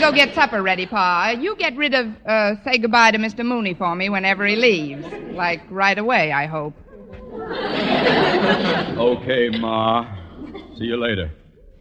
I 0.00 0.02
gotta 0.04 0.16
go 0.16 0.24
get 0.24 0.34
supper 0.34 0.62
ready, 0.62 0.86
Pa. 0.86 1.36
You 1.38 1.54
get 1.56 1.76
rid 1.76 1.92
of, 1.92 2.06
uh, 2.24 2.54
say 2.64 2.78
goodbye 2.78 3.10
to 3.10 3.18
Mr. 3.18 3.44
Mooney 3.44 3.74
for 3.74 3.94
me 3.94 4.08
whenever 4.08 4.46
he 4.46 4.56
leaves. 4.56 5.04
Like 5.34 5.60
right 5.68 5.98
away, 5.98 6.32
I 6.32 6.46
hope. 6.46 6.72
Okay, 9.00 9.50
Ma. 9.50 10.06
See 10.78 10.84
you 10.84 10.96
later. 10.96 11.30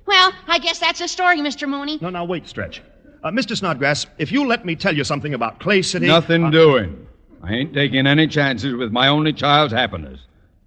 Well, 0.06 0.34
I 0.48 0.60
guess 0.60 0.80
that's 0.80 1.00
the 1.00 1.08
story, 1.08 1.38
Mr. 1.38 1.68
Mooney. 1.68 1.98
No, 2.02 2.10
now 2.10 2.26
wait, 2.26 2.48
Stretch. 2.48 2.82
Uh, 3.24 3.32
Mr. 3.32 3.56
Snodgrass, 3.56 4.06
if 4.18 4.32
you 4.32 4.46
let 4.46 4.66
me 4.66 4.76
tell 4.76 4.96
you 4.96 5.04
something 5.06 5.34
about 5.34 5.60
Clay 5.60 5.82
City. 5.82 6.08
Nothing 6.08 6.46
uh, 6.46 6.50
doing. 6.50 7.08
I 7.42 7.54
ain't 7.54 7.74
taking 7.74 8.06
any 8.06 8.28
chances 8.28 8.76
with 8.76 8.92
my 8.92 9.08
only 9.08 9.32
child's 9.32 9.74
happiness. 9.74 10.20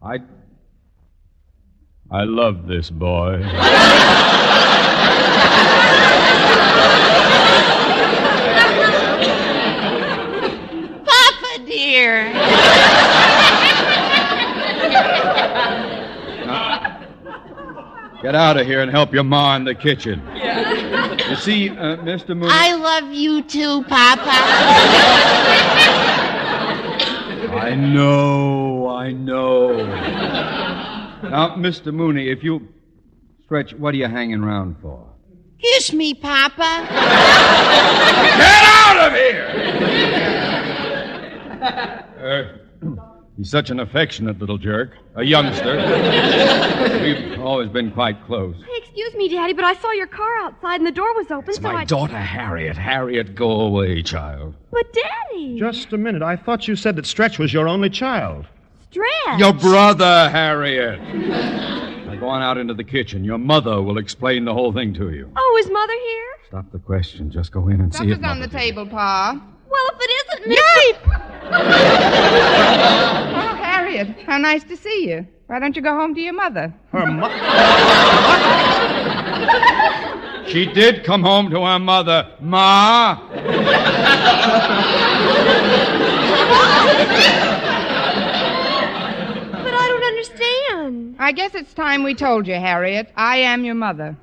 I. 0.03 0.19
I 2.11 2.25
love 2.25 2.67
this 2.67 2.89
boy. 2.89 3.43
Papa, 11.05 11.65
dear. 11.67 12.33
Get 18.23 18.35
out 18.37 18.57
of 18.57 18.67
here 18.67 18.83
and 18.83 18.91
help 18.91 19.13
your 19.13 19.25
ma 19.25 19.57
in 19.57 19.65
the 19.65 19.75
kitchen. 19.75 20.23
You 21.29 21.37
see, 21.37 21.71
uh, 21.71 21.97
Mr. 21.97 22.37
Mooney. 22.37 22.53
I 22.53 22.75
love 22.75 23.13
you 23.13 23.43
too, 23.43 23.83
Papa. 23.85 24.31
I 27.59 27.75
know, 27.75 28.89
I 28.89 29.13
know. 29.13 29.85
Now, 31.23 31.57
Mr. 31.57 31.93
Mooney, 31.93 32.29
if 32.29 32.45
you 32.45 32.69
stretch, 33.45 33.75
what 33.75 33.95
are 33.95 33.97
you 33.97 34.07
hanging 34.07 34.43
around 34.43 34.77
for? 34.81 35.05
Kiss 35.63 35.93
me, 35.93 36.13
Papa. 36.15 36.87
Get 38.39 38.65
out 38.65 39.07
of 39.07 39.13
here! 39.13 39.47
Uh, 42.23 42.45
he's 43.37 43.51
such 43.51 43.71
an 43.71 43.79
affectionate 43.81 44.39
little 44.41 44.59
jerk, 44.59 44.91
a 45.15 45.23
youngster. 45.23 45.77
We've 47.03 47.41
always 47.41 47.69
been 47.69 47.93
quite 47.93 48.25
close. 48.27 48.57
Hey, 48.57 48.79
excuse 48.79 49.15
me, 49.15 49.29
Daddy, 49.29 49.53
but 49.53 49.65
I 49.65 49.75
saw 49.75 49.93
your 49.93 50.07
car 50.09 50.37
outside 50.43 50.77
and 50.81 50.87
the 50.87 50.91
door 50.93 51.15
was 51.15 51.31
open, 51.31 51.49
It's 51.51 51.59
so 51.59 51.63
my 51.63 51.81
I. 51.83 51.85
daughter, 51.85 52.17
Harriet. 52.19 52.77
Harriet, 52.77 53.35
go 53.37 53.51
away, 53.61 54.03
child. 54.03 54.55
But 54.73 54.93
Daddy, 54.93 55.59
Just 55.61 55.93
a 55.93 55.99
minute. 55.99 56.23
I 56.23 56.35
thought 56.37 56.67
you 56.67 56.75
said 56.75 56.97
that 56.97 57.07
Stretch 57.07 57.39
was 57.39 57.53
your 57.53 57.69
only 57.69 57.91
child. 57.91 58.47
Stretch. 58.91 59.39
Your 59.39 59.53
brother, 59.53 60.29
Harriet. 60.31 61.01
Now 62.23 62.29
go 62.29 62.35
on 62.35 62.43
out 62.43 62.57
into 62.57 62.73
the 62.73 62.85
kitchen. 62.85 63.25
Your 63.25 63.39
mother 63.39 63.83
will 63.83 63.99
explain 63.99 64.45
the 64.45 64.55
whole 64.55 64.73
thing 64.73 64.95
to 64.95 65.11
you. 65.11 65.29
Oh, 65.35 65.57
is 65.59 65.69
Mother 65.69 65.93
here? 65.93 66.27
Stop 66.47 66.71
the 66.71 66.79
question. 66.79 67.33
Just 67.33 67.51
go 67.51 67.67
in 67.67 67.81
and 67.81 67.93
see 67.93 68.05
if 68.05 68.11
Supper's 68.11 68.25
on 68.31 68.39
the 68.39 68.47
Mother's 68.47 68.61
table, 68.61 68.87
Pa. 68.87 69.43
Well, 69.69 69.91
if 69.93 70.01
it 70.01 70.11
isn't, 70.21 70.53
Mr. 70.53 70.57
Oh, 73.35 73.57
Harriet, 73.57 74.07
how 74.25 74.39
nice 74.39 74.63
to 74.63 74.77
see 74.77 75.09
you. 75.11 75.27
Why 75.49 75.59
don't 75.59 75.75
you 75.75 75.83
go 75.83 75.97
home 75.97 76.15
to 76.15 76.21
your 76.21 76.33
mother? 76.35 76.73
Her 76.93 77.07
mother. 77.07 77.35
She 80.49 80.67
did 80.67 81.03
come 81.03 81.25
home 81.25 81.51
to 81.51 81.65
her 81.65 81.81
mother. 81.81 82.29
Ma! 82.41 83.19
But 89.65 89.75
I 89.75 89.89
don't 89.89 90.05
understand. 90.05 91.02
I 91.19 91.33
guess 91.33 91.55
it's 91.55 91.75
time 91.75 92.03
we 92.03 92.15
told 92.15 92.47
you, 92.47 92.55
Harriet. 92.55 93.11
I 93.17 93.39
am 93.39 93.65
your 93.65 93.75
mother. 93.75 94.17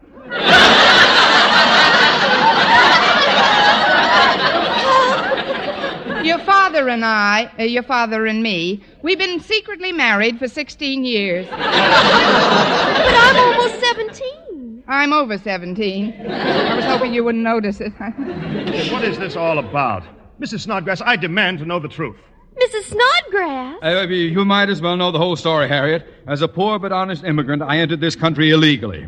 your 6.23 6.39
father 6.39 6.89
and 6.89 7.05
I, 7.05 7.51
uh, 7.57 7.63
your 7.63 7.83
father 7.83 8.25
and 8.25 8.43
me, 8.43 8.83
we've 9.01 9.17
been 9.17 9.39
secretly 9.39 9.91
married 9.91 10.37
for 10.39 10.47
16 10.47 11.05
years. 11.05 11.47
But 11.47 11.59
I'm 11.59 13.37
almost 13.37 13.79
17. 13.79 14.83
I'm 14.87 15.13
over 15.13 15.37
17. 15.37 16.25
I 16.27 16.75
was 16.75 16.85
hoping 16.85 17.13
you 17.13 17.23
wouldn't 17.23 17.43
notice 17.43 17.79
it. 17.79 17.93
What 18.91 19.03
is 19.03 19.17
this 19.17 19.35
all 19.35 19.59
about? 19.59 20.03
Mrs. 20.39 20.61
Snodgrass, 20.61 21.01
I 21.01 21.15
demand 21.15 21.59
to 21.59 21.65
know 21.65 21.79
the 21.79 21.87
truth. 21.87 22.17
Mrs. 22.61 22.83
Snodgrass. 22.85 23.77
Uh, 23.83 24.07
you 24.07 24.43
might 24.45 24.69
as 24.69 24.81
well 24.81 24.97
know 24.97 25.11
the 25.11 25.17
whole 25.17 25.35
story, 25.35 25.67
Harriet. 25.67 26.05
As 26.27 26.41
a 26.41 26.47
poor 26.47 26.77
but 26.79 26.91
honest 26.91 27.23
immigrant, 27.23 27.61
I 27.61 27.77
entered 27.77 28.01
this 28.01 28.15
country 28.15 28.51
illegally. 28.51 29.07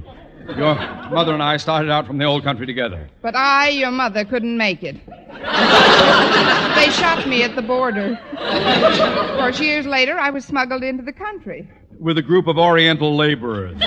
Your 0.57 0.75
mother 1.11 1.33
and 1.33 1.43
I 1.43 1.57
started 1.57 1.91
out 1.91 2.07
from 2.07 2.17
the 2.17 2.25
old 2.25 2.43
country 2.43 2.65
together. 2.65 3.07
But 3.21 3.35
I, 3.35 3.69
your 3.69 3.91
mother, 3.91 4.25
couldn't 4.25 4.57
make 4.57 4.83
it. 4.83 4.95
they 5.05 6.89
shot 6.91 7.27
me 7.27 7.43
at 7.43 7.55
the 7.55 7.61
border. 7.61 8.17
Of 8.37 9.37
course, 9.37 9.59
years 9.59 9.85
later, 9.85 10.17
I 10.17 10.29
was 10.29 10.43
smuggled 10.45 10.83
into 10.83 11.03
the 11.03 11.13
country. 11.13 11.69
with 11.99 12.17
a 12.17 12.21
group 12.21 12.47
of 12.47 12.57
Oriental 12.57 13.15
laborers. 13.15 13.73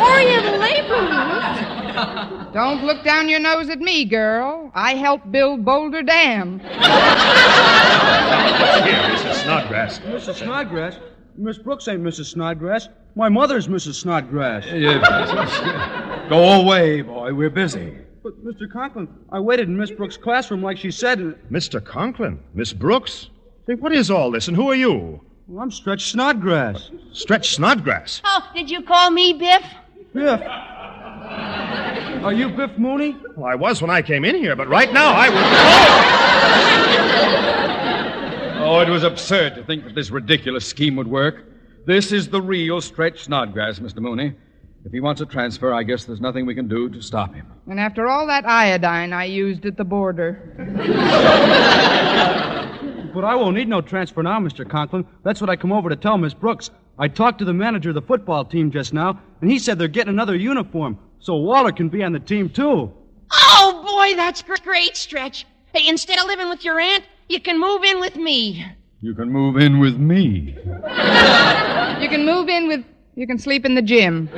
Oriental 0.00 0.52
laborers. 0.52 0.59
Don't 2.52 2.84
look 2.84 3.04
down 3.04 3.28
your 3.28 3.40
nose 3.40 3.68
at 3.68 3.78
me, 3.80 4.04
girl. 4.04 4.70
I 4.74 4.94
helped 4.94 5.30
build 5.30 5.64
Boulder 5.64 6.02
Dam. 6.02 6.58
Here, 6.60 6.68
Mrs. 9.10 9.42
Snodgrass. 9.42 9.98
Mrs. 10.00 10.34
Snodgrass? 10.36 10.98
Miss 11.36 11.58
Brooks 11.58 11.88
ain't 11.88 12.02
Mrs. 12.02 12.26
Snodgrass. 12.26 12.88
My 13.14 13.28
mother's 13.28 13.68
Mrs. 13.68 13.94
Snodgrass. 13.94 14.64
Go 16.28 16.62
away, 16.62 17.02
boy. 17.02 17.32
We're 17.34 17.50
busy. 17.50 17.96
But, 18.22 18.44
Mr. 18.44 18.70
Conklin, 18.70 19.08
I 19.30 19.40
waited 19.40 19.68
in 19.68 19.76
Miss 19.76 19.90
Brooks' 19.90 20.16
classroom 20.16 20.62
like 20.62 20.76
she 20.76 20.90
said, 20.90 21.18
and 21.18 21.34
Mr. 21.50 21.82
Conklin, 21.82 22.38
Miss 22.54 22.72
Brooks. 22.72 23.30
Say, 23.66 23.74
what 23.74 23.92
is 23.92 24.10
all 24.10 24.30
this, 24.30 24.48
and 24.48 24.56
who 24.56 24.68
are 24.70 24.74
you? 24.74 25.20
well, 25.48 25.62
I'm 25.62 25.70
Stretch 25.70 26.10
Snodgrass. 26.12 26.90
Stretch 27.12 27.54
Snodgrass. 27.54 28.20
Oh, 28.24 28.42
did 28.54 28.70
you 28.70 28.82
call 28.82 29.10
me 29.10 29.32
Biff? 29.32 29.64
Biff. 30.12 30.40
Are 32.22 32.32
you 32.32 32.50
Biff 32.50 32.76
Mooney? 32.76 33.16
Well, 33.36 33.46
I 33.46 33.54
was 33.54 33.80
when 33.80 33.90
I 33.90 34.02
came 34.02 34.24
in 34.24 34.34
here, 34.34 34.54
but 34.54 34.68
right 34.68 34.92
now 34.92 35.12
I 35.12 35.28
was. 35.30 36.60
Oh, 38.62 38.80
it 38.80 38.90
was 38.90 39.04
absurd 39.04 39.54
to 39.54 39.64
think 39.64 39.84
that 39.84 39.94
this 39.94 40.10
ridiculous 40.10 40.66
scheme 40.66 40.94
would 40.96 41.06
work. 41.08 41.46
This 41.86 42.12
is 42.12 42.28
the 42.28 42.42
real 42.42 42.82
Stretch 42.82 43.24
Snodgrass, 43.24 43.78
Mr. 43.78 44.00
Mooney. 44.00 44.34
If 44.84 44.92
he 44.92 45.00
wants 45.00 45.22
a 45.22 45.26
transfer, 45.26 45.72
I 45.72 45.82
guess 45.82 46.04
there's 46.04 46.20
nothing 46.20 46.44
we 46.44 46.54
can 46.54 46.68
do 46.68 46.90
to 46.90 47.00
stop 47.00 47.34
him. 47.34 47.46
And 47.68 47.80
after 47.80 48.06
all 48.06 48.26
that 48.26 48.44
iodine 48.46 49.14
I 49.14 49.24
used 49.24 49.64
at 49.64 49.78
the 49.78 49.84
border. 49.84 50.54
But 53.12 53.24
I 53.24 53.34
won't 53.34 53.56
need 53.56 53.66
no 53.66 53.80
transfer 53.80 54.22
now, 54.22 54.38
Mr. 54.38 54.68
Conklin. 54.68 55.04
That's 55.24 55.40
what 55.40 55.50
I 55.50 55.56
come 55.56 55.72
over 55.72 55.88
to 55.88 55.96
tell 55.96 56.16
Miss 56.16 56.32
Brooks. 56.32 56.70
I 56.96 57.08
talked 57.08 57.40
to 57.40 57.44
the 57.44 57.52
manager 57.52 57.88
of 57.88 57.96
the 57.96 58.02
football 58.02 58.44
team 58.44 58.70
just 58.70 58.92
now, 58.94 59.18
and 59.40 59.50
he 59.50 59.58
said 59.58 59.80
they're 59.80 59.88
getting 59.88 60.12
another 60.12 60.36
uniform, 60.36 60.96
so 61.20 61.36
Walter 61.36 61.72
can 61.72 61.88
be 61.88 62.02
on 62.02 62.12
the 62.12 62.18
team, 62.18 62.48
too. 62.50 62.92
Oh, 63.32 63.84
boy, 63.86 64.16
that's 64.16 64.42
gr- 64.42 64.54
great, 64.62 64.96
Stretch. 64.96 65.46
Hey, 65.72 65.88
instead 65.88 66.18
of 66.18 66.26
living 66.26 66.48
with 66.48 66.64
your 66.64 66.80
aunt, 66.80 67.04
you 67.28 67.40
can 67.40 67.60
move 67.60 67.84
in 67.84 68.00
with 68.00 68.16
me. 68.16 68.64
You 69.00 69.14
can 69.14 69.30
move 69.30 69.56
in 69.56 69.78
with 69.78 69.96
me. 69.96 70.56
You 70.56 72.08
can 72.08 72.24
move 72.24 72.48
in 72.48 72.68
with. 72.68 72.84
You 73.14 73.26
can 73.26 73.38
sleep 73.38 73.64
in 73.64 73.74
the 73.74 73.82
gym. 73.82 74.28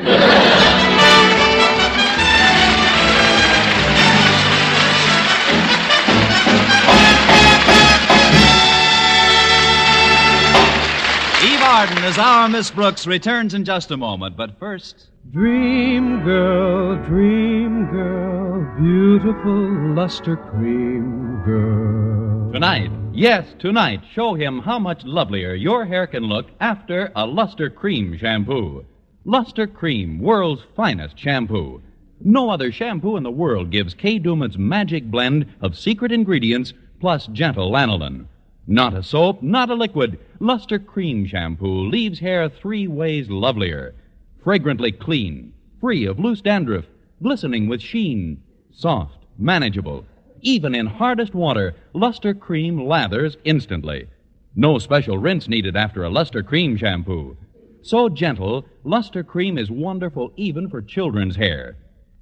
Eve 11.45 11.61
Arden 11.61 11.99
as 12.05 12.18
our 12.18 12.49
Miss 12.49 12.71
Brooks 12.71 13.07
returns 13.07 13.55
in 13.55 13.64
just 13.64 13.90
a 13.90 13.97
moment, 13.97 14.37
but 14.37 14.59
first. 14.59 15.12
Dream 15.31 16.25
girl, 16.25 16.97
dream 17.07 17.87
girl, 17.87 18.77
beautiful 18.77 19.95
luster 19.95 20.37
cream 20.37 21.41
girl. 21.45 22.53
Tonight, 22.53 22.91
yes, 23.15 23.55
tonight, 23.61 24.03
show 24.13 24.35
him 24.35 24.59
how 24.59 24.81
much 24.81 25.05
lovelier 25.05 25.55
your 25.55 25.87
hair 25.87 26.09
can 26.09 26.25
look 26.25 26.51
after 26.61 27.13
a 27.15 27.25
Luster 27.25 27.71
Cream 27.71 28.19
shampoo. 28.19 28.85
Luster 29.25 29.69
Cream, 29.69 30.19
world's 30.19 30.65
finest 30.75 31.17
shampoo. 31.17 31.81
No 32.21 32.51
other 32.51 32.73
shampoo 32.73 33.17
in 33.17 33.23
the 33.23 33.31
world 33.31 33.71
gives 33.71 33.95
Kay 33.95 34.19
Daumit's 34.19 34.59
magic 34.59 35.05
blend 35.05 35.47
of 35.61 35.79
secret 35.79 36.11
ingredients 36.11 36.75
plus 37.01 37.29
gentle 37.29 37.71
lanolin. 37.71 38.27
Not 38.67 38.93
a 38.93 39.05
soap, 39.05 39.41
not 39.41 39.71
a 39.71 39.75
liquid. 39.75 40.19
Luster 40.41 40.81
Cream 40.81 41.27
shampoo 41.27 41.89
leaves 41.89 42.19
hair 42.19 42.49
three 42.49 42.89
ways 42.89 43.31
lovelier. 43.31 43.95
Fragrantly 44.43 44.91
clean, 44.91 45.53
free 45.81 46.05
of 46.05 46.19
loose 46.19 46.41
dandruff, 46.41 46.87
glistening 47.23 47.69
with 47.69 47.81
sheen, 47.81 48.43
soft, 48.73 49.19
manageable. 49.39 50.05
Even 50.41 50.75
in 50.75 50.87
hardest 50.87 51.35
water, 51.35 51.75
Luster 51.93 52.35
Cream 52.35 52.81
lathers 52.81 53.37
instantly. 53.45 54.09
No 54.57 54.79
special 54.79 55.17
rinse 55.17 55.49
needed 55.49 55.77
after 55.77 56.03
a 56.03 56.11
Luster 56.11 56.43
Cream 56.43 56.77
shampoo. 56.77 57.37
So 57.83 58.09
gentle, 58.09 58.67
Luster 58.85 59.23
Cream 59.23 59.59
is 59.59 59.71
wonderful 59.71 60.33
even 60.37 60.69
for 60.69 60.83
children's 60.83 61.37
hair. 61.37 61.77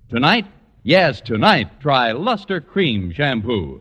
Tonight, 0.08 0.46
yes, 0.82 1.20
tonight, 1.20 1.80
try 1.80 2.12
Luster 2.12 2.60
Cream 2.60 3.12
shampoo. 3.12 3.80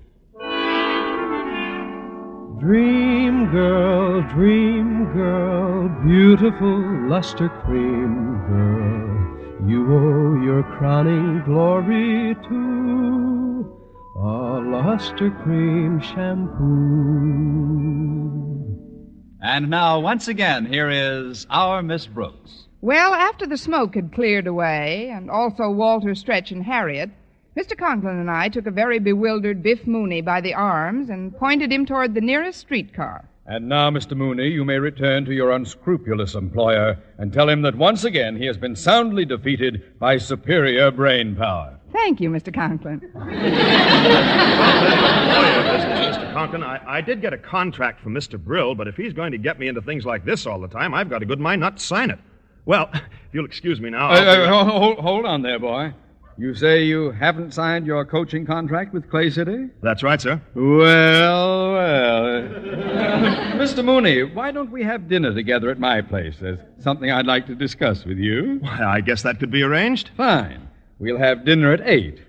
Dream 2.59 3.49
girl, 3.51 4.21
dream 4.33 5.13
girl, 5.13 5.87
beautiful 6.05 7.07
luster 7.07 7.47
cream 7.47 8.37
girl. 8.49 9.69
You 9.69 9.85
owe 9.87 10.43
your 10.43 10.63
crowning 10.63 11.41
glory 11.45 12.35
to 12.49 13.79
a 14.17 14.59
luster 14.59 15.31
cream 15.41 16.01
shampoo. 16.01 16.59
And 19.41 19.69
now, 19.69 20.01
once 20.01 20.27
again, 20.27 20.65
here 20.65 20.89
is 20.89 21.47
our 21.49 21.81
Miss 21.81 22.07
Brooks. 22.07 22.67
Well, 22.81 23.13
after 23.13 23.47
the 23.47 23.57
smoke 23.57 23.95
had 23.95 24.11
cleared 24.11 24.47
away, 24.47 25.09
and 25.13 25.31
also 25.31 25.69
Walter 25.69 26.13
Stretch 26.13 26.51
and 26.51 26.65
Harriet, 26.65 27.09
Mr. 27.59 27.77
Conklin 27.77 28.17
and 28.19 28.31
I 28.31 28.47
took 28.47 28.67
a 28.67 28.71
very 28.71 28.99
bewildered 28.99 29.61
Biff 29.61 29.85
Mooney 29.85 30.21
by 30.21 30.39
the 30.39 30.53
arms 30.53 31.09
and 31.09 31.35
pointed 31.35 31.73
him 31.73 31.85
toward 31.85 32.13
the 32.13 32.21
nearest 32.21 32.61
streetcar. 32.61 33.27
And 33.47 33.67
now, 33.67 33.89
Mr. 33.89 34.15
Mooney, 34.15 34.47
you 34.47 34.63
may 34.63 34.79
return 34.79 35.25
to 35.25 35.33
your 35.33 35.51
unscrupulous 35.51 36.35
employer 36.35 36.97
and 37.17 37.33
tell 37.33 37.49
him 37.49 37.61
that 37.63 37.75
once 37.75 38.05
again 38.05 38.37
he 38.37 38.45
has 38.45 38.55
been 38.55 38.77
soundly 38.77 39.25
defeated 39.25 39.99
by 39.99 40.17
superior 40.17 40.89
brain 40.89 41.35
power. 41.35 41.77
Thank 41.91 42.21
you, 42.21 42.29
Mr. 42.29 42.53
Conklin. 42.53 43.01
Mr. 46.13 46.31
Conklin, 46.31 46.63
I, 46.63 46.79
I 46.87 47.01
did 47.01 47.19
get 47.19 47.33
a 47.33 47.37
contract 47.37 47.99
from 47.99 48.13
Mr. 48.13 48.39
Brill, 48.39 48.73
but 48.73 48.87
if 48.87 48.95
he's 48.95 49.11
going 49.11 49.33
to 49.33 49.37
get 49.37 49.59
me 49.59 49.67
into 49.67 49.81
things 49.81 50.05
like 50.05 50.23
this 50.23 50.45
all 50.45 50.61
the 50.61 50.69
time, 50.69 50.93
I've 50.93 51.09
got 51.09 51.23
a 51.23 51.25
good 51.25 51.41
mind 51.41 51.59
not 51.59 51.75
to 51.75 51.83
sign 51.83 52.09
it. 52.09 52.19
Well, 52.65 52.89
if 52.93 53.33
you'll 53.33 53.43
excuse 53.43 53.81
me 53.81 53.89
now. 53.89 54.11
Uh, 54.11 54.13
uh, 54.13 54.63
hold, 54.63 54.99
hold 54.99 55.25
on 55.25 55.41
there, 55.41 55.59
boy. 55.59 55.93
You 56.39 56.55
say 56.55 56.85
you 56.85 57.11
haven't 57.11 57.53
signed 57.53 57.85
your 57.85 58.05
coaching 58.05 58.45
contract 58.45 58.93
with 58.93 59.09
Clay 59.09 59.29
City? 59.29 59.67
That's 59.81 60.03
right, 60.03 60.21
sir. 60.21 60.41
Well, 60.55 61.73
well. 61.73 62.41
Mr. 63.59 63.83
Mooney, 63.83 64.23
why 64.23 64.51
don't 64.51 64.71
we 64.71 64.81
have 64.83 65.09
dinner 65.09 65.33
together 65.33 65.69
at 65.69 65.79
my 65.79 65.99
place? 65.99 66.37
There's 66.39 66.59
something 66.81 67.11
I'd 67.11 67.25
like 67.25 67.45
to 67.47 67.55
discuss 67.55 68.05
with 68.05 68.19
you. 68.19 68.59
Why, 68.61 68.85
I 68.85 69.01
guess 69.01 69.21
that 69.23 69.41
could 69.41 69.51
be 69.51 69.63
arranged. 69.63 70.11
Fine. 70.15 70.65
We'll 70.97 71.17
have 71.17 71.43
dinner 71.43 71.73
at 71.73 71.81
8. 71.85 72.21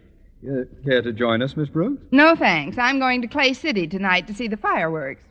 Uh, 0.43 0.65
care 0.85 1.03
to 1.03 1.13
join 1.13 1.41
us, 1.41 1.57
Miss 1.57 1.69
Brooks? 1.69 2.03
No, 2.11 2.35
thanks. 2.35 2.79
I'm 2.79 2.99
going 2.99 3.23
to 3.23 3.29
Clay 3.29 3.53
City 3.53 3.87
tonight 3.87 4.27
to 4.27 4.35
see 4.35 4.49
the 4.49 4.57
fireworks. 4.57 5.23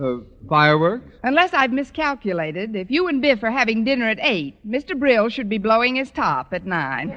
Uh, 0.00 0.16
fireworks? 0.48 1.06
Unless 1.22 1.54
I've 1.54 1.72
miscalculated, 1.72 2.74
if 2.74 2.90
you 2.90 3.06
and 3.06 3.22
Biff 3.22 3.42
are 3.44 3.50
having 3.50 3.84
dinner 3.84 4.08
at 4.08 4.18
8, 4.20 4.56
Mr. 4.66 4.98
Brill 4.98 5.28
should 5.28 5.48
be 5.48 5.58
blowing 5.58 5.94
his 5.94 6.10
top 6.10 6.52
at 6.52 6.66
9. 6.66 7.08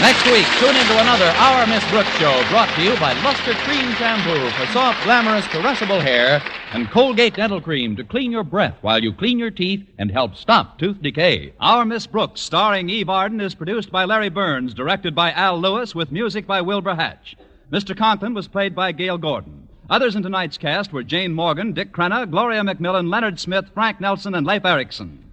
Next 0.00 0.24
week, 0.24 0.46
tune 0.58 0.74
into 0.74 0.98
another 0.98 1.26
Our 1.36 1.66
Miss 1.66 1.88
Brooks 1.90 2.08
show 2.16 2.42
brought 2.48 2.74
to 2.74 2.82
you 2.82 2.98
by 2.98 3.12
Luster 3.22 3.52
Cream 3.52 3.92
Shampoo 3.96 4.48
for 4.56 4.66
soft, 4.72 5.04
glamorous, 5.04 5.44
caressable 5.48 6.00
hair 6.00 6.42
and 6.72 6.90
Colgate 6.90 7.34
Dental 7.34 7.60
Cream 7.60 7.94
to 7.96 8.04
clean 8.04 8.32
your 8.32 8.42
breath 8.42 8.78
while 8.80 9.02
you 9.02 9.12
clean 9.12 9.38
your 9.38 9.50
teeth 9.50 9.86
and 9.98 10.10
help 10.10 10.36
stop 10.36 10.78
tooth 10.78 11.02
decay. 11.02 11.52
Our 11.60 11.84
Miss 11.84 12.06
Brooks, 12.06 12.40
starring 12.40 12.88
Eve 12.88 13.10
Arden, 13.10 13.42
is 13.42 13.54
produced 13.54 13.92
by 13.92 14.06
Larry 14.06 14.30
Berns, 14.30 14.72
directed 14.72 15.14
by 15.14 15.32
Al 15.32 15.60
Lewis, 15.60 15.94
with 15.94 16.10
music 16.10 16.46
by 16.46 16.62
Wilbur 16.62 16.94
Hatch. 16.94 17.36
Mr. 17.70 17.96
Conklin 17.96 18.34
was 18.34 18.48
played 18.48 18.74
by 18.74 18.90
Gale 18.90 19.16
Gordon. 19.16 19.68
Others 19.88 20.16
in 20.16 20.24
tonight's 20.24 20.58
cast 20.58 20.92
were 20.92 21.04
Jane 21.04 21.32
Morgan, 21.32 21.72
Dick 21.72 21.92
Crenna, 21.92 22.28
Gloria 22.28 22.62
McMillan, 22.62 23.08
Leonard 23.08 23.38
Smith, 23.38 23.66
Frank 23.72 24.00
Nelson, 24.00 24.34
and 24.34 24.44
Leif 24.44 24.64
Erickson. 24.64 25.30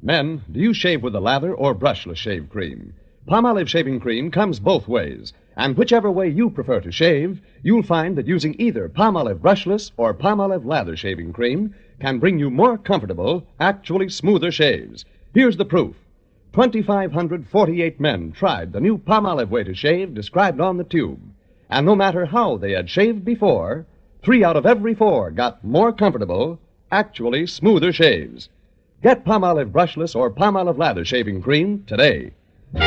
Men, 0.00 0.44
do 0.52 0.60
you 0.60 0.72
shave 0.72 1.02
with 1.02 1.16
a 1.16 1.20
lather 1.20 1.52
or 1.52 1.74
brushless 1.74 2.16
shave 2.16 2.48
cream? 2.48 2.94
Palmolive 3.28 3.66
shaving 3.66 3.98
cream 3.98 4.30
comes 4.30 4.60
both 4.60 4.86
ways, 4.86 5.32
and 5.56 5.76
whichever 5.76 6.12
way 6.12 6.28
you 6.28 6.48
prefer 6.48 6.80
to 6.80 6.92
shave, 6.92 7.40
you'll 7.64 7.82
find 7.82 8.16
that 8.16 8.28
using 8.28 8.54
either 8.60 8.88
Palmolive 8.88 9.40
brushless 9.40 9.90
or 9.96 10.14
Palmolive 10.14 10.64
lather 10.64 10.96
shaving 10.96 11.32
cream 11.32 11.74
can 12.00 12.20
bring 12.20 12.38
you 12.38 12.50
more 12.50 12.78
comfortable, 12.78 13.44
actually 13.58 14.08
smoother 14.08 14.52
shaves. 14.52 15.04
Here's 15.34 15.56
the 15.56 15.64
proof. 15.64 15.96
2,548 16.56 18.00
men 18.00 18.32
tried 18.32 18.72
the 18.72 18.80
new 18.80 18.96
Palmolive 18.96 19.50
way 19.50 19.62
to 19.62 19.74
shave 19.74 20.14
described 20.14 20.58
on 20.58 20.78
the 20.78 20.84
tube. 20.84 21.20
And 21.68 21.84
no 21.84 21.94
matter 21.94 22.24
how 22.24 22.56
they 22.56 22.72
had 22.72 22.88
shaved 22.88 23.26
before, 23.26 23.84
three 24.22 24.42
out 24.42 24.56
of 24.56 24.64
every 24.64 24.94
four 24.94 25.30
got 25.30 25.62
more 25.62 25.92
comfortable, 25.92 26.58
actually 26.90 27.46
smoother 27.46 27.92
shaves. 27.92 28.48
Get 29.02 29.26
Palmolive 29.26 29.70
brushless 29.70 30.16
or 30.16 30.30
Palmolive 30.30 30.78
lather 30.78 31.04
shaving 31.04 31.42
cream 31.42 31.84
today. 31.86 32.32
For 32.72 32.80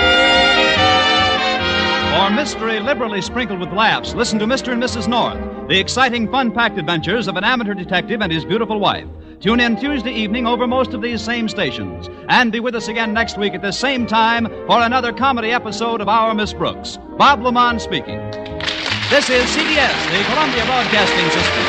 mystery 2.31 2.79
liberally 2.79 3.21
sprinkled 3.21 3.59
with 3.59 3.71
laughs, 3.71 4.15
listen 4.15 4.39
to 4.39 4.47
Mr. 4.47 4.73
and 4.73 4.81
Mrs. 4.81 5.07
North, 5.07 5.37
the 5.69 5.79
exciting, 5.79 6.27
fun 6.31 6.51
packed 6.51 6.79
adventures 6.79 7.27
of 7.27 7.35
an 7.35 7.43
amateur 7.43 7.75
detective 7.75 8.23
and 8.23 8.31
his 8.31 8.45
beautiful 8.45 8.79
wife. 8.79 9.05
Tune 9.39 9.61
in 9.61 9.77
Tuesday 9.77 10.11
evening 10.11 10.45
over 10.45 10.67
most 10.67 10.93
of 10.93 11.01
these 11.01 11.21
same 11.21 11.47
stations. 11.47 12.09
And 12.27 12.51
be 12.51 12.59
with 12.59 12.75
us 12.75 12.89
again 12.89 13.13
next 13.13 13.37
week 13.37 13.53
at 13.53 13.61
the 13.61 13.71
same 13.71 14.05
time 14.05 14.47
for 14.67 14.81
another 14.81 15.13
comedy 15.13 15.51
episode 15.51 16.01
of 16.01 16.09
Our 16.09 16.33
Miss 16.33 16.51
Brooks. 16.51 16.97
Bob 17.17 17.39
LeMond 17.39 17.79
speaking. 17.79 18.19
This 19.09 19.29
is 19.29 19.45
CBS, 19.45 19.95
the 20.11 20.25
Columbia 20.25 20.65
Broadcasting 20.65 21.29
System. 21.31 21.63